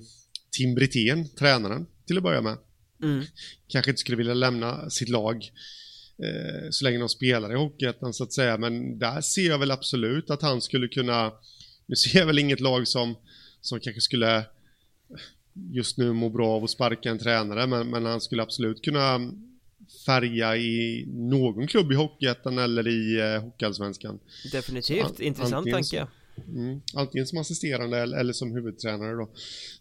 [0.52, 2.58] Tim Brithén, tränaren till att börja med
[3.04, 3.26] mm.
[3.68, 5.36] kanske inte skulle vilja lämna sitt lag
[6.24, 9.72] eh, så länge de spelar i Hockeyettan så att säga men där ser jag väl
[9.72, 11.32] absolut att han skulle kunna
[11.86, 13.16] nu ser jag väl inget lag som
[13.62, 14.46] som kanske skulle
[15.72, 19.32] just nu må bra av att sparka en tränare, men, men han skulle absolut kunna
[20.06, 24.20] färga i någon klubb i Hockeyettan eller i eh, Hockeyallsvenskan.
[24.52, 26.08] Definitivt, an, intressant tanke.
[26.48, 29.30] Mm, antingen som assisterande eller, eller, som huvudtränare då.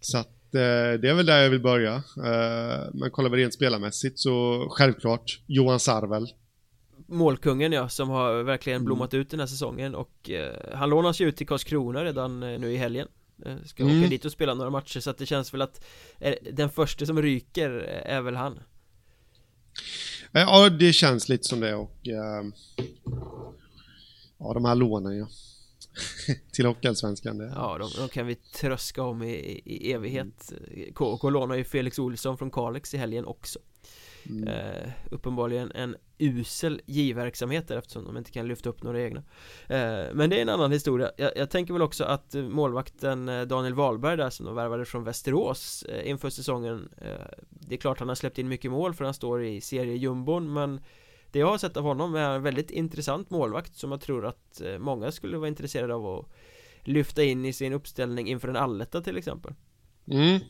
[0.00, 1.94] Så att eh, det är väl där jag vill börja.
[1.94, 6.26] Eh, men kollar vi rent spelarmässigt så självklart Johan Sarvel.
[7.06, 8.84] Målkungen ja, som har verkligen mm.
[8.84, 12.58] blommat ut den här säsongen och eh, han lånas ju ut till Karlskrona redan eh,
[12.58, 13.08] nu i helgen
[13.46, 13.98] eh, Ska mm.
[13.98, 15.84] åka dit och spela några matcher så att det känns väl att
[16.18, 17.70] eh, den första som ryker
[18.04, 18.58] är väl han
[20.32, 22.44] Eh, ja, det känns lite som det och eh,
[24.38, 25.26] Ja, de här lånen ja
[26.52, 27.40] till Hockeyallsvenskan.
[27.40, 30.52] Ja, de, de, kan vi tröska om i, i evighet.
[30.94, 33.58] KK lånar ju Felix Olsson från Kalix i helgen också.
[34.26, 34.48] Mm.
[34.48, 39.22] Eh, uppenbarligen en usel giverksamhet där eftersom de inte kan lyfta upp några egna
[39.68, 43.42] eh, Men det är en annan historia jag, jag, tänker väl också att målvakten eh,
[43.42, 47.98] Daniel Wahlberg där som de värvade från Västerås eh, inför säsongen eh, Det är klart
[47.98, 50.80] han har släppt in mycket mål för han står i seriejumbon men
[51.32, 54.60] det jag har sett av honom är en väldigt intressant målvakt som jag tror att
[54.60, 56.26] eh, många skulle vara intresserade av att
[56.80, 59.54] lyfta in i sin uppställning inför en alletta till exempel.
[60.06, 60.40] Mm.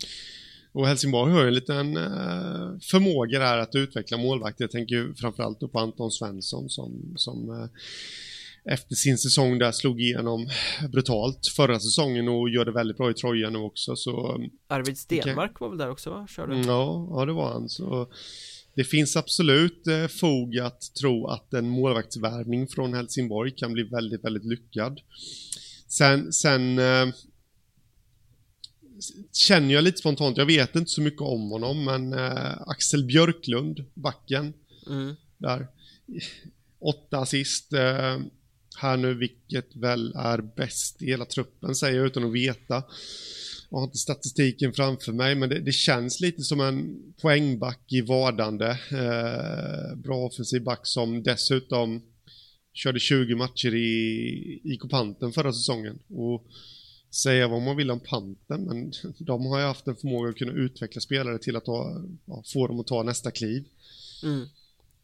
[0.73, 4.65] Och Helsingborg har ju en liten eh, förmåga där att utveckla målvakter.
[4.65, 7.69] Jag tänker ju framförallt på Anton Svensson som, som eh,
[8.73, 10.49] efter sin säsong där slog igenom
[10.93, 15.61] brutalt förra säsongen och gör det väldigt bra i Troja nu också så Arvid Stenmark
[15.61, 16.27] var väl där också va?
[16.31, 16.57] Körde?
[16.57, 18.09] Ja, ja det var han så
[18.75, 24.25] det finns absolut eh, fog att tro att en målvaktsvärvning från Helsingborg kan bli väldigt,
[24.25, 25.01] väldigt lyckad.
[25.89, 27.07] Sen, sen eh,
[29.33, 33.85] känner jag lite spontant, jag vet inte så mycket om honom, men eh, Axel Björklund,
[33.95, 34.53] backen,
[34.87, 35.15] mm.
[35.39, 35.67] där.
[36.79, 38.19] Åtta assist, eh,
[38.77, 42.83] här nu, vilket väl är bäst i hela truppen, säger jag utan att veta.
[43.71, 48.01] Jag har inte statistiken framför mig, men det, det känns lite som en poängback i
[48.01, 48.79] vardande.
[48.91, 52.03] Eh, bra offensiv back som dessutom
[52.73, 55.99] körde 20 matcher i, i Kopanten förra säsongen.
[56.09, 56.47] Och
[57.15, 60.53] säga vad man vill om Panten, men de har ju haft en förmåga att kunna
[60.53, 63.65] utveckla spelare till att ta, ja, få dem att ta nästa kliv.
[64.23, 64.47] Mm.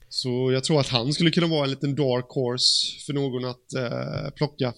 [0.08, 3.74] Så jag tror att han skulle kunna vara en liten dark horse för någon att
[3.74, 4.74] eh, plocka.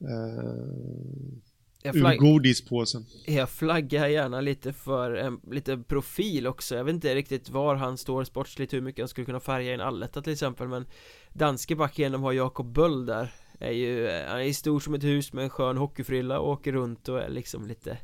[0.00, 2.14] Eh, flagg...
[2.14, 7.50] Ur godispåsen Jag flaggar gärna lite för en lite profil också Jag vet inte riktigt
[7.50, 10.68] var han står sportsligt Hur mycket han skulle kunna färga i en alletta till exempel
[10.68, 10.86] Men
[11.32, 15.32] Danske backen de har Jakob Böll där är ju, Han är stor som ett hus
[15.32, 17.98] med en skön hockeyfrilla och åker runt och är liksom lite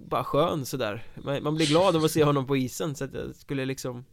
[0.00, 1.06] Bara skön sådär.
[1.24, 4.04] Man, man blir glad av att se honom på isen så att jag skulle liksom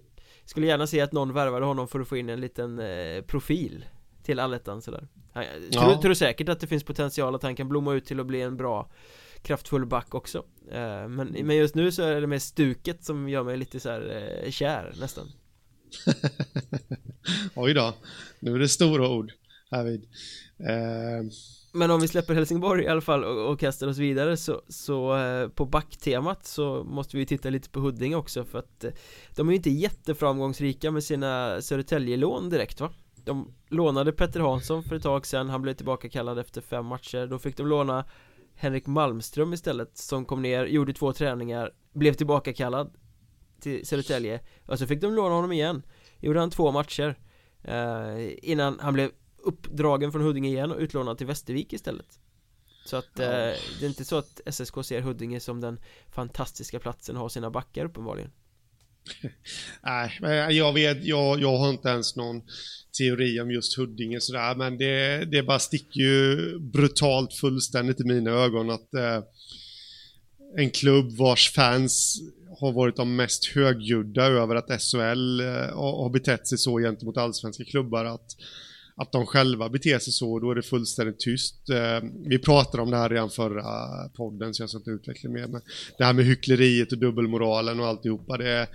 [0.46, 3.86] Skulle gärna se att någon värvade honom för att få in en liten eh, profil
[4.24, 5.08] Till allettan sådär.
[5.34, 8.28] Jag tror, tror säkert att det finns potential att han kan blomma ut till att
[8.28, 8.92] bli en bra
[9.42, 10.38] kraftfull back också.
[10.72, 13.90] Eh, men, men just nu så är det med stuket som gör mig lite så
[13.90, 15.28] här eh, kär nästan.
[17.56, 17.94] Oj då,
[18.40, 19.32] nu är det stora ord
[19.72, 20.08] härvid
[20.60, 21.30] eh...
[21.74, 25.18] Men om vi släpper Helsingborg i alla fall och, och kastar oss vidare så, så
[25.18, 28.92] eh, på backtemat så måste vi titta lite på Huddinge också för att eh,
[29.36, 32.92] de är ju inte jätteframgångsrika med sina Södertälje-lån direkt va?
[33.16, 37.28] De lånade Petter Hansson för ett tag sedan, han blev tillbaka kallad efter fem matcher.
[37.28, 38.06] Då fick de låna
[38.56, 42.94] Henrik Malmström istället som kom ner, gjorde två träningar, blev tillbaka kallad
[43.60, 44.40] till Södertälje.
[44.66, 45.82] Och så fick de låna honom igen.
[46.20, 47.16] Gjorde han två matcher
[47.64, 49.12] eh, Innan han blev
[49.48, 52.20] uppdragen från Huddinge igen och utlånad till Västervik istället.
[52.86, 53.28] Så att eh,
[53.80, 55.80] det är inte så att SSK ser Huddinge som den
[56.12, 58.32] fantastiska platsen att ha sina backar uppenbarligen.
[60.22, 62.42] Nej, jag vet, jag, jag har inte ens någon
[62.98, 68.32] teori om just Huddinge sådär, men det, det bara sticker ju brutalt fullständigt i mina
[68.32, 69.24] ögon att eh,
[70.58, 72.22] en klubb vars fans
[72.60, 77.64] har varit de mest högljudda över att SHL eh, har betett sig så gentemot allsvenska
[77.64, 78.36] klubbar att
[79.00, 81.70] att de själva beter sig så, då är det fullständigt tyst.
[81.70, 83.64] Eh, vi pratade om det här redan förra
[84.10, 85.62] podden, så jag ska inte utveckla mer, men
[85.98, 88.68] det här med hyckleriet och dubbelmoralen och alltihopa, det,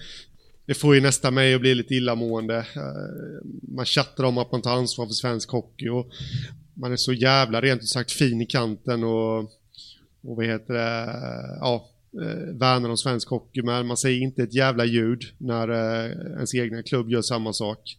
[0.66, 2.56] det får ju nästan mig att bli lite illamående.
[2.56, 6.12] Eh, man chattar om att man tar ansvar för svensk hockey och
[6.74, 9.38] man är så jävla rent ut sagt fin i kanten och,
[10.22, 11.88] och vad heter det, eh, ja,
[12.22, 16.54] eh, värnar om svensk hockey, men man säger inte ett jävla ljud när eh, ens
[16.54, 17.96] egna klubb gör samma sak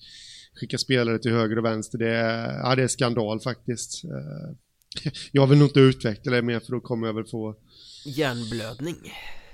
[0.56, 4.04] skicka spelare till höger och vänster, det är, ja, det är skandal faktiskt.
[4.04, 7.56] Eh, jag vill nog inte utveckla det mer för då kommer jag väl få
[8.06, 8.96] Hjärnblödning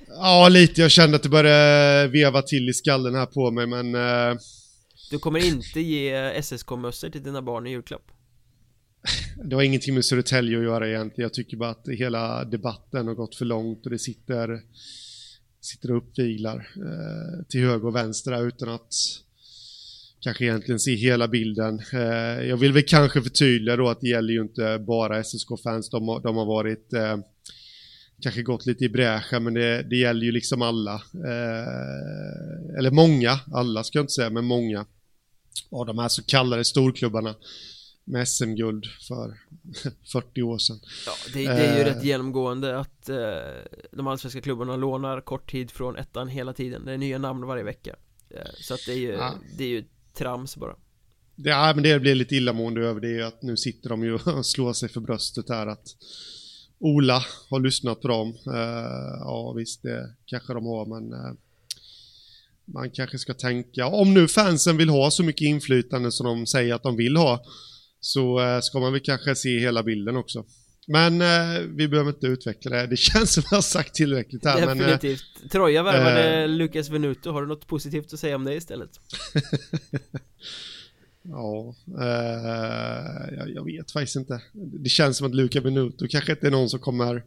[0.08, 0.82] Ja, lite.
[0.82, 3.95] Jag kände att det började veva till i skallen här på mig, men...
[3.95, 4.38] Uh...
[5.12, 8.12] Du kommer inte ge SSK-mössor till dina barn i julklapp?
[9.43, 11.26] Det har ingenting med Södertälje att göra egentligen.
[11.26, 14.62] Jag tycker bara att hela debatten har gått för långt och det sitter
[15.62, 18.93] sitter och uppviglar eh, till höger och vänster där utan att
[20.22, 21.82] kanske egentligen se hela bilden.
[21.94, 26.22] Eh, jag vill väl kanske förtydliga då att det gäller ju inte bara SSK-fans, de,
[26.24, 27.18] de, har varit eh,
[28.22, 30.94] kanske gått lite i bräschen men det, det gäller ju liksom alla.
[31.14, 34.86] Eh, eller många, alla ska jag inte säga, men många
[35.72, 37.36] av de här så kallade storklubbarna
[38.04, 39.38] med SM-guld för
[40.12, 40.80] 40 år sedan.
[41.06, 43.18] Ja, det, det är ju rätt genomgående att eh,
[43.92, 46.86] de allsvenska klubbarna lånar kort tid från ettan hela tiden.
[46.86, 47.96] Det är nya namn varje vecka.
[48.30, 49.34] Eh, så att det är ju, ja.
[49.58, 49.84] det är ju
[50.20, 50.76] trams bara.
[51.36, 54.46] Ja, men det blir lite illamående över det är att nu sitter de ju och
[54.46, 55.88] slår sig för bröstet här att
[56.80, 58.28] Ola har lyssnat på dem.
[58.30, 61.34] Uh, ja, visst, det kanske de har, men uh,
[62.66, 66.74] man kanske ska tänka, om nu fansen vill ha så mycket inflytande som de säger
[66.74, 67.44] att de vill ha,
[68.00, 70.46] så uh, ska man väl kanske se hela bilden också.
[70.92, 74.68] Men eh, vi behöver inte utveckla det, det känns som jag har sagt tillräckligt här
[74.68, 78.44] Definitivt men, eh, Troja värvade eh, Lukas Venuto, har du något positivt att säga om
[78.44, 78.90] det istället?
[81.22, 84.42] ja, eh, jag, jag, vet faktiskt inte.
[84.54, 87.24] Det känns som att Lukas Venuto kanske inte är någon som kommer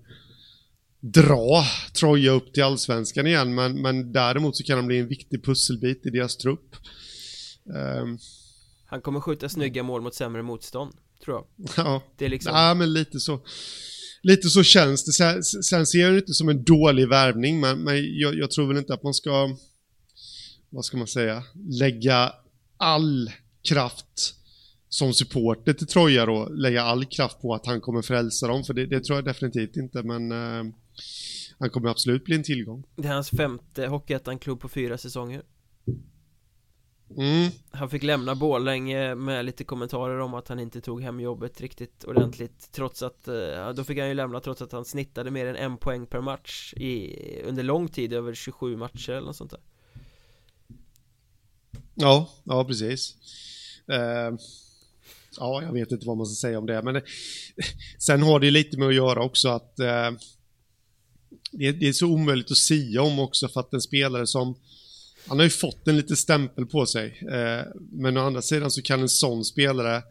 [1.00, 5.44] dra Troja upp till allsvenskan igen men, men däremot så kan han bli en viktig
[5.44, 6.76] pusselbit i deras trupp.
[7.64, 8.18] Um,
[8.86, 10.92] Han kommer skjuta snygga mål mot sämre motstånd
[11.24, 11.68] tror jag.
[11.76, 12.54] Ja, det är liksom...
[12.54, 13.40] ja men lite så.
[14.22, 15.12] Lite så känns det.
[15.12, 18.68] Sen, sen ser jag det inte som en dålig värvning, men, men jag, jag, tror
[18.68, 19.56] väl inte att man ska,
[20.70, 21.42] vad ska man säga,
[21.80, 22.32] lägga
[22.76, 23.30] all
[23.68, 24.34] kraft
[24.88, 28.74] som supporter till Troja då, lägga all kraft på att han kommer frälsa dem, för
[28.74, 30.74] det, det tror jag definitivt inte, men eh,
[31.58, 32.84] han kommer absolut bli en tillgång.
[32.96, 35.42] Det är hans femte Hockeyettan-klubb på fyra säsonger.
[37.16, 37.50] Mm.
[37.70, 42.04] Han fick lämna Borlänge med lite kommentarer om att han inte tog hem jobbet riktigt
[42.04, 45.56] ordentligt Trots att, eh, då fick han ju lämna trots att han snittade mer än
[45.56, 49.60] en poäng per match i, under lång tid, över 27 matcher eller något sånt där
[51.94, 53.16] Ja, ja precis
[53.92, 54.38] uh,
[55.36, 57.02] Ja, jag vet inte vad man ska säga om det, men
[57.98, 60.18] sen har det lite med att göra också att uh,
[61.52, 64.54] det, det, är så omöjligt att sia om också för att en spelare som
[65.26, 67.18] han har ju fått en liten stämpel på sig.
[67.32, 70.02] Eh, men å andra sidan så kan en sån spelare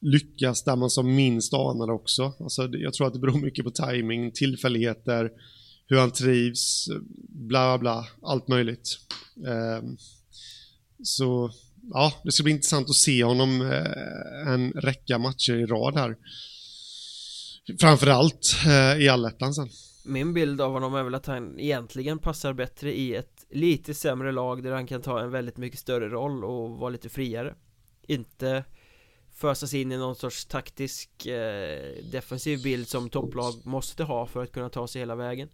[0.00, 2.32] lyckas där man som minst anar också.
[2.40, 5.30] Alltså, jag tror att det beror mycket på timing, tillfälligheter,
[5.86, 6.88] hur han trivs,
[7.28, 8.98] bla bla bla, allt möjligt.
[9.46, 9.88] Eh,
[11.02, 11.50] så
[11.92, 16.16] ja, det ska bli intressant att se honom eh, en räcka matcher i rad här.
[17.80, 18.56] Framförallt
[18.98, 19.68] i allettan sen.
[20.04, 24.32] Min bild av honom är väl att han egentligen passar bättre i ett lite sämre
[24.32, 27.54] lag där han kan ta en väldigt mycket större roll och vara lite friare.
[28.06, 28.64] Inte
[29.32, 34.52] fösas in i någon sorts taktisk eh, defensiv bild som topplag måste ha för att
[34.52, 35.48] kunna ta sig hela vägen.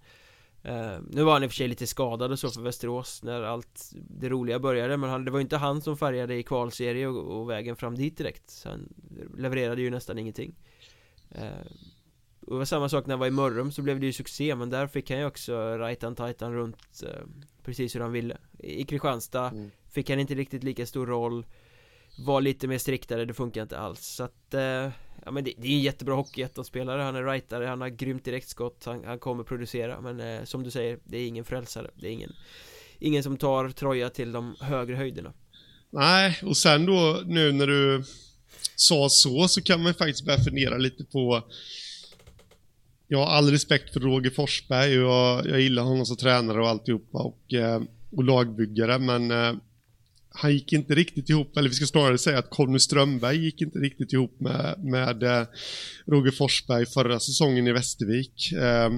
[0.62, 3.42] Eh, Nu var han i och för sig lite skadad och så för Västerås när
[3.42, 7.40] allt det roliga började men han, det var inte han som färgade i kvalserie och,
[7.40, 8.50] och vägen fram dit direkt.
[8.50, 8.88] Så Han
[9.36, 10.54] levererade ju nästan ingenting.
[11.30, 11.66] Eh,
[12.46, 14.54] och det var samma sak när han var i Mörrum så blev det ju succé
[14.54, 17.26] men där fick han ju också rightan tightan runt eh,
[17.64, 18.36] precis hur han ville.
[18.58, 19.70] I Kristianstad mm.
[19.90, 21.46] fick han inte riktigt lika stor roll.
[22.18, 24.06] Var lite mer striktare, det funkar inte alls.
[24.06, 24.90] Så att eh,
[25.24, 28.84] Ja men det, det, är en jättebra hockeyettan-spelare, han är rightare, han har grymt direktskott,
[28.84, 30.00] han, han kommer producera.
[30.00, 32.32] Men eh, som du säger, det är ingen frälsare, det är ingen
[32.98, 35.32] Ingen som tar Troja till de högre höjderna.
[35.90, 38.04] Nej, och sen då nu när du
[38.76, 41.42] sa så så kan man faktiskt börja fundera lite på
[43.08, 46.68] jag har all respekt för Roger Forsberg och jag, jag gillar honom som tränare och
[46.68, 49.52] alltihopa och, eh, och lagbyggare men eh,
[50.38, 53.78] han gick inte riktigt ihop, eller vi ska snarare säga att Conny Strömberg gick inte
[53.78, 55.46] riktigt ihop med, med eh,
[56.06, 58.52] Roger Forsberg förra säsongen i Västervik.
[58.52, 58.90] Eh,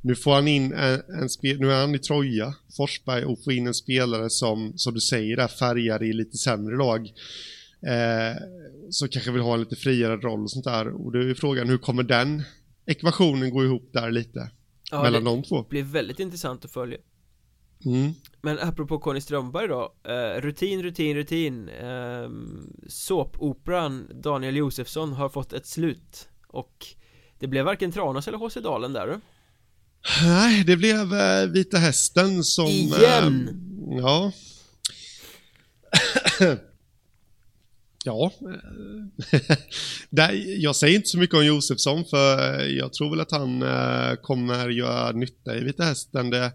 [0.00, 3.52] nu får han in en, en spel, nu är han i Troja, Forsberg, och får
[3.52, 7.12] in en spelare som, som du säger, där, färgar i lite sämre lag.
[7.86, 8.42] Eh,
[8.90, 10.88] så kanske vill ha en lite friare roll och sånt där.
[10.88, 12.42] Och då är frågan, hur kommer den
[12.86, 14.50] ekvationen går ihop där lite.
[14.90, 15.62] Ja, mellan de två.
[15.62, 16.98] Det blir väldigt intressant att följa.
[17.84, 18.12] Mm.
[18.42, 22.30] Men apropå Conny Strömberg då, eh, rutin, rutin, rutin eh,
[22.88, 26.86] Såpoperan Daniel Josefsson har fått ett slut Och
[27.38, 29.20] det blev varken Tranås eller HC Dalen där du
[30.22, 33.48] Nej, det blev eh, Vita Hästen som Igen!
[33.90, 34.32] Eh, ja
[38.06, 38.32] Ja,
[40.58, 44.68] jag säger inte så mycket om Josefsson för jag tror väl att han eh, kommer
[44.68, 46.30] göra nytta i Vita Hästen.
[46.30, 46.52] Det,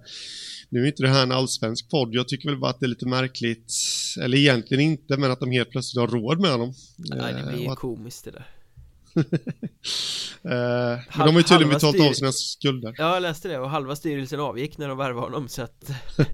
[0.70, 2.88] nu är inte det här en allsvensk podd, jag tycker väl bara att det är
[2.88, 3.74] lite märkligt,
[4.22, 6.74] eller egentligen inte, men att de helt plötsligt har råd med honom.
[6.98, 8.48] Nej, det blir ju eh, att, komiskt det där.
[10.42, 12.96] men de har ju tydligen betalat av sina skulder.
[12.98, 15.92] Ja, jag läste det och halva styrelsen avgick när de värvade honom så att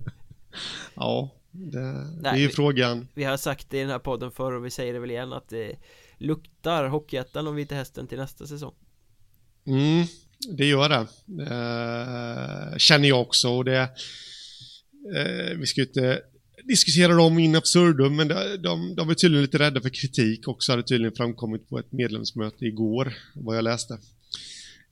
[0.95, 3.07] Ja, det, Nej, det är ju vi, frågan.
[3.13, 5.33] Vi har sagt det i den här podden förr och vi säger det väl igen
[5.33, 5.75] att det
[6.17, 8.73] luktar Hockeyettan och Vita Hästen till nästa säsong.
[9.65, 10.05] Mm,
[10.57, 11.07] det gör det.
[11.43, 13.81] Eh, känner jag också och det
[15.15, 16.21] eh, vi ska ju inte
[16.63, 20.71] diskutera dem in absurdum men de, de, de är tydligen lite rädda för kritik också
[20.71, 23.97] hade tydligen framkommit på ett medlemsmöte igår vad jag läste.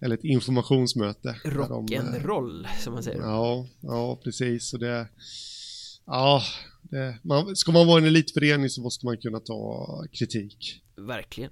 [0.02, 1.36] Eller ett informationsmöte.
[1.44, 3.20] Rock'n'roll som man säger.
[3.20, 5.08] Ja, ja precis och det
[6.06, 6.42] Ja,
[6.82, 10.84] det, man, ska man vara en elitförening så måste man kunna ta kritik.
[10.96, 11.52] Verkligen.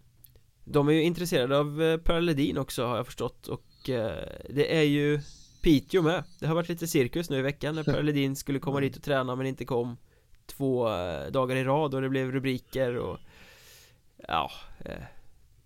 [0.66, 4.78] De är ju intresserade av eh, Per Ledin också har jag förstått och eh, det
[4.78, 5.22] är ju
[5.62, 6.24] Piteå med.
[6.40, 9.04] Det har varit lite cirkus nu i veckan när Per Ledin skulle komma dit och
[9.04, 9.98] träna men inte kom
[10.46, 13.20] två eh, dagar i rad och det blev rubriker och
[14.28, 14.52] ja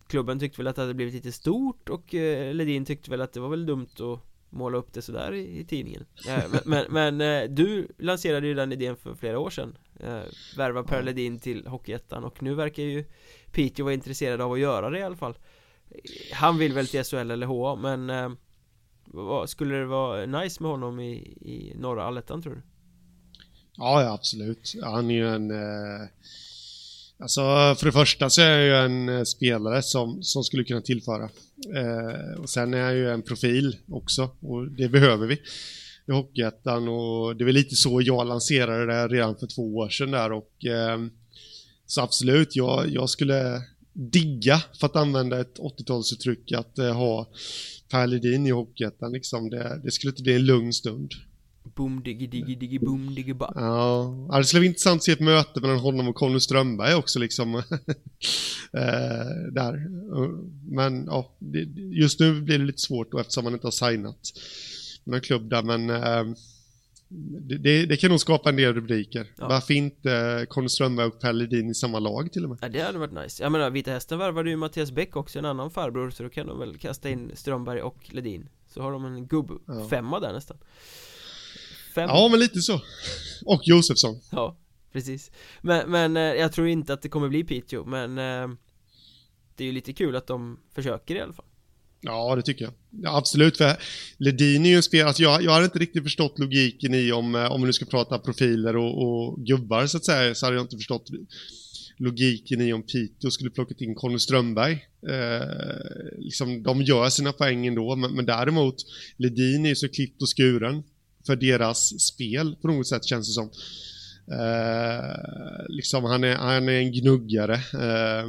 [0.08, 2.14] klubben tyckte väl att det hade blivit lite stort och
[2.54, 5.66] Ledin tyckte väl att det var väl dumt att måla upp det sådär i, i
[5.66, 9.78] tidningen men, men, men, du lanserade ju den idén för flera år sedan
[10.58, 13.06] Värva Per Ledin till Hockeyettan och nu verkar ju
[13.52, 15.38] Piteå var intresserad av att göra det i alla fall
[16.34, 21.00] Han vill väl till SHL eller HA men eh, Skulle det vara nice med honom
[21.00, 22.62] i, i norra allettan tror du?
[23.78, 24.76] Ja, ja absolut.
[24.84, 25.52] Han är ju en...
[25.52, 26.08] Eh,
[27.20, 27.42] alltså
[27.80, 31.30] för det första så är jag ju en eh, spelare som, som skulle kunna tillföra.
[31.76, 35.42] Eh, och sen är jag ju en profil också och det behöver vi
[36.08, 39.90] i Hockeyettan och det är väl lite så jag lanserade det redan för två år
[39.90, 41.00] sedan där och eh,
[41.86, 43.62] så absolut, jag, jag skulle
[43.94, 47.30] digga, för att använda ett 80-talsuttryck, att eh, ha
[47.90, 49.50] Per Ledin i Hockeyettan liksom.
[49.50, 51.12] Det, det skulle inte bli en lugn stund.
[51.76, 53.52] Boom diggy diggy diggy boom diggy ba.
[53.56, 57.20] Ja, det skulle vara intressant att se ett möte mellan honom och Conny Strömberg också
[57.20, 57.56] liksom.
[57.56, 57.64] eh,
[59.52, 59.88] där.
[60.76, 64.34] Men ja, det, just nu blir det lite svårt då eftersom man inte har signat
[65.06, 66.38] en klubb där men eh,
[67.10, 69.28] det, det, kan nog skapa en del rubriker.
[69.38, 69.48] Ja.
[69.48, 72.60] Varför inte Conny Strömberg och Per Ledin i samma lag till och med?
[72.62, 73.44] Ja, det hade varit nice.
[73.44, 76.48] Jag menar, Vita Hästen värvade ju Mattias Bäck också, en annan farbror, så då kan
[76.48, 78.50] de väl kasta in Strömberg och Ledin.
[78.68, 80.28] Så har de en gubb-femma ja.
[80.28, 80.58] där nästan.
[81.98, 82.10] Fem.
[82.10, 82.82] Ja, men lite så.
[83.46, 84.22] Och Josefsson.
[84.32, 84.58] Ja,
[84.94, 85.32] precis.
[85.62, 88.58] Men, men eh, jag tror inte att det kommer bli Piteå, men eh,
[89.56, 91.46] det är ju lite kul att de försöker i alla fall.
[92.02, 92.74] Ja, det tycker jag.
[92.90, 93.78] Ja, absolut, för
[94.18, 97.36] Ledin är ju en spelare, alltså jag, jag har inte riktigt förstått logiken i om,
[97.36, 100.58] eh, om vi nu ska prata profiler och, och gubbar så att säga, så hade
[100.58, 101.10] jag inte förstått
[101.98, 104.74] logiken i om Piteå skulle plockat in Conny Strömberg.
[105.10, 108.76] Eh, liksom, de gör sina poäng ändå, men, men däremot
[109.18, 110.84] Ledin är ju så klippt och skuren
[111.28, 113.50] för deras spel på något sätt känns det som.
[114.32, 117.54] Eh, liksom han är, han är en gnuggare.
[117.54, 118.28] Eh,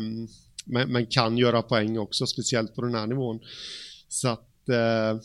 [0.65, 3.41] men, men, kan göra poäng också, speciellt på den här nivån.
[4.09, 4.69] Så att...
[4.69, 5.21] Eh,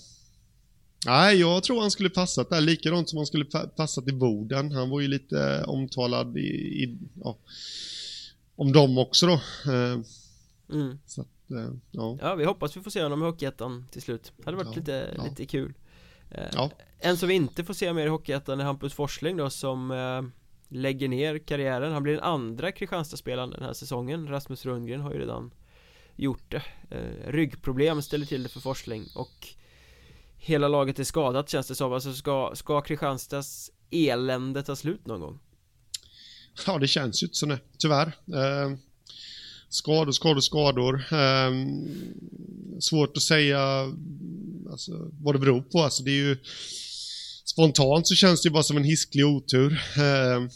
[1.06, 3.46] nej, jag tror han skulle passat där, likadant som han skulle
[3.76, 4.72] passat i Boden.
[4.72, 6.50] Han var ju lite omtalad i,
[6.84, 7.38] i ja,
[8.56, 9.34] om dem också då.
[9.72, 10.00] Eh,
[10.72, 11.00] mm.
[11.06, 12.18] Så att, eh, ja.
[12.22, 14.32] ja, vi hoppas vi får se honom i Hockeyettan till slut.
[14.38, 15.24] Det hade varit ja, lite, ja.
[15.24, 15.74] lite kul.
[16.32, 16.72] Eh, ja.
[17.06, 20.22] En som vi inte får se mer i Hockeyettan är Hampus Forsling då som eh,
[20.78, 21.94] lägger ner karriären.
[21.94, 24.28] Han blir den andra Kristianstadsspelaren den här säsongen.
[24.28, 25.54] Rasmus Rundgren har ju redan
[26.16, 26.64] gjort det.
[26.90, 29.48] Eh, Ryggproblem ställer till det för Forsling och
[30.38, 31.94] Hela laget är skadat känns det som.
[31.94, 35.40] Alltså ska, ska Kristianstads elände ta slut någon gång?
[36.66, 38.08] Ja det känns ju inte så nu, tyvärr.
[38.08, 38.78] Eh,
[39.70, 40.96] Skador, skador, skador.
[41.12, 41.52] Eh,
[42.80, 43.60] Svårt att säga
[44.72, 45.80] alltså, vad det beror på.
[45.80, 46.38] Alltså det är ju
[47.54, 49.72] spontant så känns det ju bara som en hisklig otur.
[49.98, 50.48] Eh,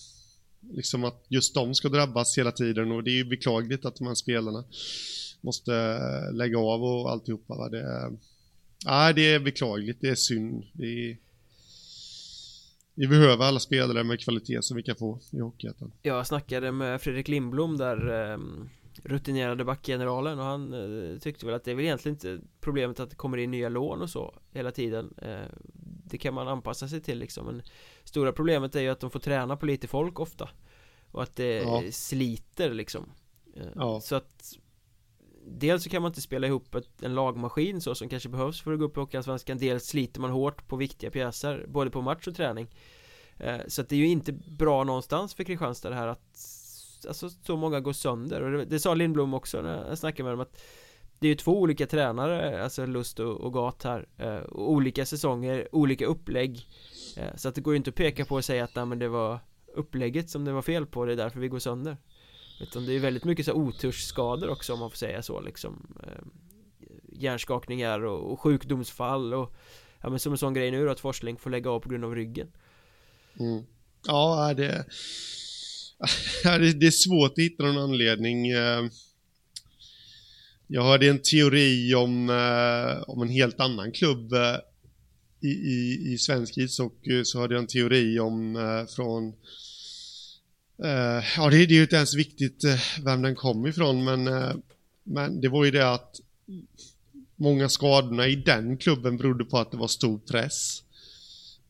[0.73, 4.07] liksom att just de ska drabbas hela tiden och det är ju beklagligt att de
[4.07, 4.63] här spelarna
[5.41, 7.55] måste eh, lägga av och alltihopa.
[7.55, 7.69] Va?
[7.69, 8.17] Det, är,
[8.85, 10.63] nej, det är beklagligt, det är synd.
[10.73, 11.17] Det är,
[12.95, 15.91] vi behöver alla spelare med kvalitet som vi kan få i Hockeyettan.
[16.01, 18.37] Jag snackade med Fredrik Lindblom där eh,
[19.03, 23.09] rutinerade backgeneralen och han eh, tyckte väl att det är väl egentligen inte problemet att
[23.09, 25.51] det kommer in nya lån och så hela tiden eh,
[26.09, 27.45] det kan man anpassa sig till liksom.
[27.45, 27.61] Men
[28.03, 30.49] stora problemet är ju att de får träna på lite folk ofta.
[31.11, 31.83] Och att det ja.
[31.91, 33.11] sliter liksom.
[33.55, 34.01] Eh, ja.
[34.01, 34.57] så att
[35.45, 38.73] dels så kan man inte spela ihop ett, en lagmaskin så som kanske behövs för
[38.73, 39.57] att gå upp i Hockeyallsvenskan.
[39.57, 42.67] Dels sliter man hårt på viktiga pjäser både på match och träning.
[43.37, 46.39] Eh, så att det är ju inte bra någonstans för Kristianstad det här att
[47.07, 48.41] alltså så många går sönder.
[48.41, 50.61] Och det, det sa Lindblom också när jag snackade med dem att
[51.19, 55.67] det är ju två olika tränare, alltså Lust och, och Gat här eh, Olika säsonger,
[55.71, 56.67] olika upplägg.
[57.17, 58.99] Eh, Så att det går ju inte att peka på och säga att nej, men
[58.99, 59.39] det var
[59.75, 61.97] upplägget som det var fel på, det är därför vi går sönder.
[62.61, 65.97] Utan det är väldigt mycket så otursskador också om man får säga så liksom.
[66.03, 66.23] Eh,
[67.13, 69.55] hjärnskakningar och, och sjukdomsfall och
[70.01, 72.05] Ja men som en sån grej nu då att Forsling får lägga av på grund
[72.05, 72.47] av ryggen.
[73.39, 73.63] Mm.
[74.07, 74.85] Ja det
[76.79, 78.83] Det är svårt att hitta någon anledning eh,
[80.67, 84.55] jag hörde en teori om, eh, om en helt annan klubb eh,
[85.41, 89.27] i, i, i svensk ishockey så hörde jag en teori om eh, från
[90.83, 94.29] eh, Ja det, det är ju inte ens viktigt eh, vem den kom ifrån men
[95.03, 96.19] Men det var ju det att
[97.35, 100.83] många skadorna i den klubben berodde på att det var stor press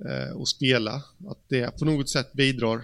[0.09, 0.93] eh, att spela.
[1.27, 2.81] Att det på något sätt bidrar.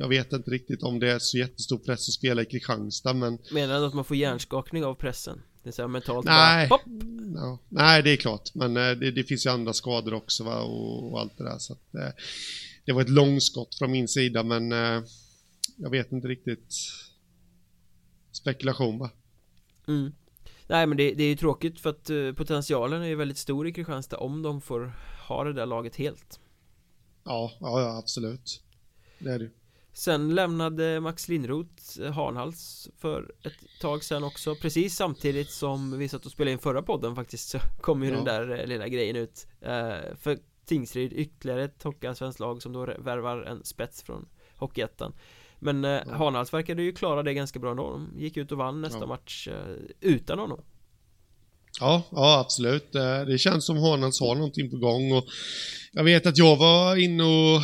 [0.00, 3.38] Jag vet inte riktigt om det är så jättestor press att spela i Kristianstad men
[3.52, 5.40] Menar du att man får hjärnskakning av pressen?
[5.64, 7.58] Det är så mentalt Nej, bara, no.
[7.68, 10.62] Nej det är klart men eh, det, det, finns ju andra skador också va?
[10.62, 12.10] Och, och allt det där så att, eh,
[12.84, 15.02] Det var ett långskott från min sida men eh,
[15.76, 16.74] Jag vet inte riktigt
[18.32, 19.10] Spekulation va?
[19.88, 20.12] Mm.
[20.66, 23.68] Nej men det, det är ju tråkigt för att uh, potentialen är ju väldigt stor
[23.68, 24.92] i Kristianstad om de får
[25.28, 26.40] ha det där laget helt
[27.24, 28.62] Ja, ja, ja absolut
[29.18, 29.50] Det är det
[29.96, 36.08] Sen lämnade Max Lindroth eh, Hanhals för ett tag sedan också Precis samtidigt som vi
[36.08, 38.16] satt och spelade in förra podden faktiskt så kom ju ja.
[38.16, 42.86] den där eh, lilla grejen ut uh, För Tingsryd ytterligare ett Hockeyallsvenskt lag som då
[42.98, 45.12] värvar en spets från Hockeyettan
[45.58, 46.14] men eh, ja.
[46.16, 49.06] Hanhals verkade ju klara det ganska bra då De gick ut och vann nästa ja.
[49.06, 50.60] match eh, utan honom
[51.80, 52.94] Ja, ja absolut.
[52.94, 55.24] Eh, det känns som Hanhals har någonting på gång och
[55.92, 57.62] jag vet att jag var inne och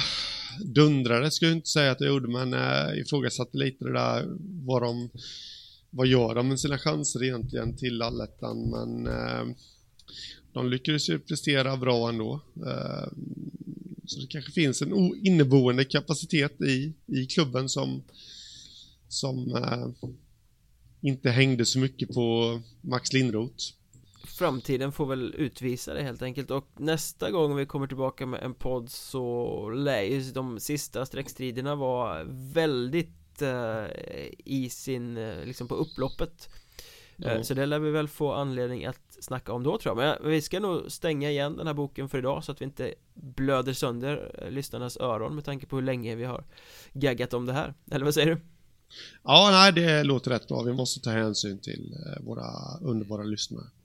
[0.64, 4.26] dundrade, ska jag inte säga att jag gjorde, men eh, ifrågasatte lite det där
[4.64, 5.10] vad de
[5.90, 9.56] vad gör de med sina chanser egentligen till allettan, men eh,
[10.52, 12.40] de lyckades ju prestera bra ändå.
[12.56, 13.08] Eh,
[14.06, 14.92] så det kanske finns en
[15.26, 18.02] inneboende kapacitet i, i klubben som,
[19.08, 20.08] som eh,
[21.00, 23.64] inte hängde så mycket på Max Lindroth.
[24.40, 28.54] Framtiden får väl utvisa det helt enkelt och nästa gång vi kommer tillbaka med en
[28.54, 33.84] podd så lär ju de sista streckstriderna vara väldigt äh,
[34.44, 36.48] i sin, äh, liksom på upploppet
[37.24, 37.44] mm.
[37.44, 40.42] Så det lär vi väl få anledning att snacka om då tror jag Men vi
[40.42, 44.34] ska nog stänga igen den här boken för idag så att vi inte blöder sönder
[44.38, 46.44] eh, lyssnarnas öron med tanke på hur länge vi har
[46.92, 48.40] gaggat om det här Eller vad säger du?
[49.22, 50.62] Ja, nej det låter rätt bra.
[50.62, 53.79] Vi måste ta hänsyn till eh, våra underbara lyssnare Eh,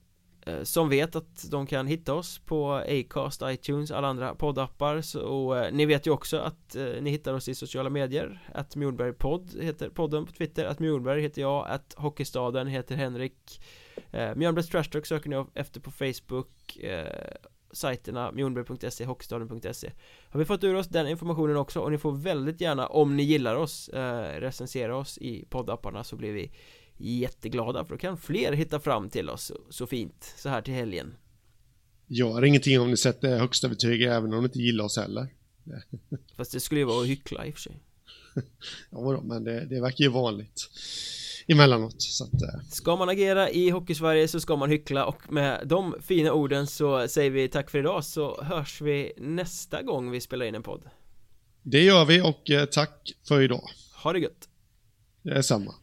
[0.46, 5.02] Eh, som vet att de kan hitta oss på Acast, iTunes, alla andra poddappar.
[5.02, 8.50] Så eh, ni vet ju också att eh, ni hittar oss i sociala medier.
[8.54, 10.66] Att Mjolbergpodd heter podden på Twitter.
[10.66, 11.68] Att Mjolberg heter jag.
[11.68, 13.62] Att Hockeystaden heter Henrik.
[14.12, 16.78] Eh, Mjölnbergs Trash Talk söker ni efter på Facebook.
[16.78, 17.36] Eh,
[17.72, 19.92] sajterna Mjolberg.se hockeystaden.se
[20.30, 23.24] Har vi fått ur oss den informationen också och ni får väldigt gärna om ni
[23.24, 26.52] gillar oss eh, recensera oss i poddapparna så blir vi
[26.98, 31.16] jätteglada för då kan fler hitta fram till oss så fint så här till helgen.
[32.08, 35.28] Gör ingenting om ni sätter högsta betyg även om ni inte gillar oss heller.
[36.36, 37.80] Fast det skulle ju vara att hyckla i och för sig.
[38.90, 40.70] ja, men det, det verkar ju vanligt
[41.48, 42.62] emellanåt så att, äh.
[42.72, 47.08] Ska man agera i Hockeysverige så ska man hyckla och med de fina orden så
[47.08, 50.82] säger vi tack för idag så hörs vi nästa gång vi spelar in en podd
[51.62, 53.64] Det gör vi och eh, tack för idag
[54.04, 54.50] Ha det gött
[55.22, 55.74] Det är samma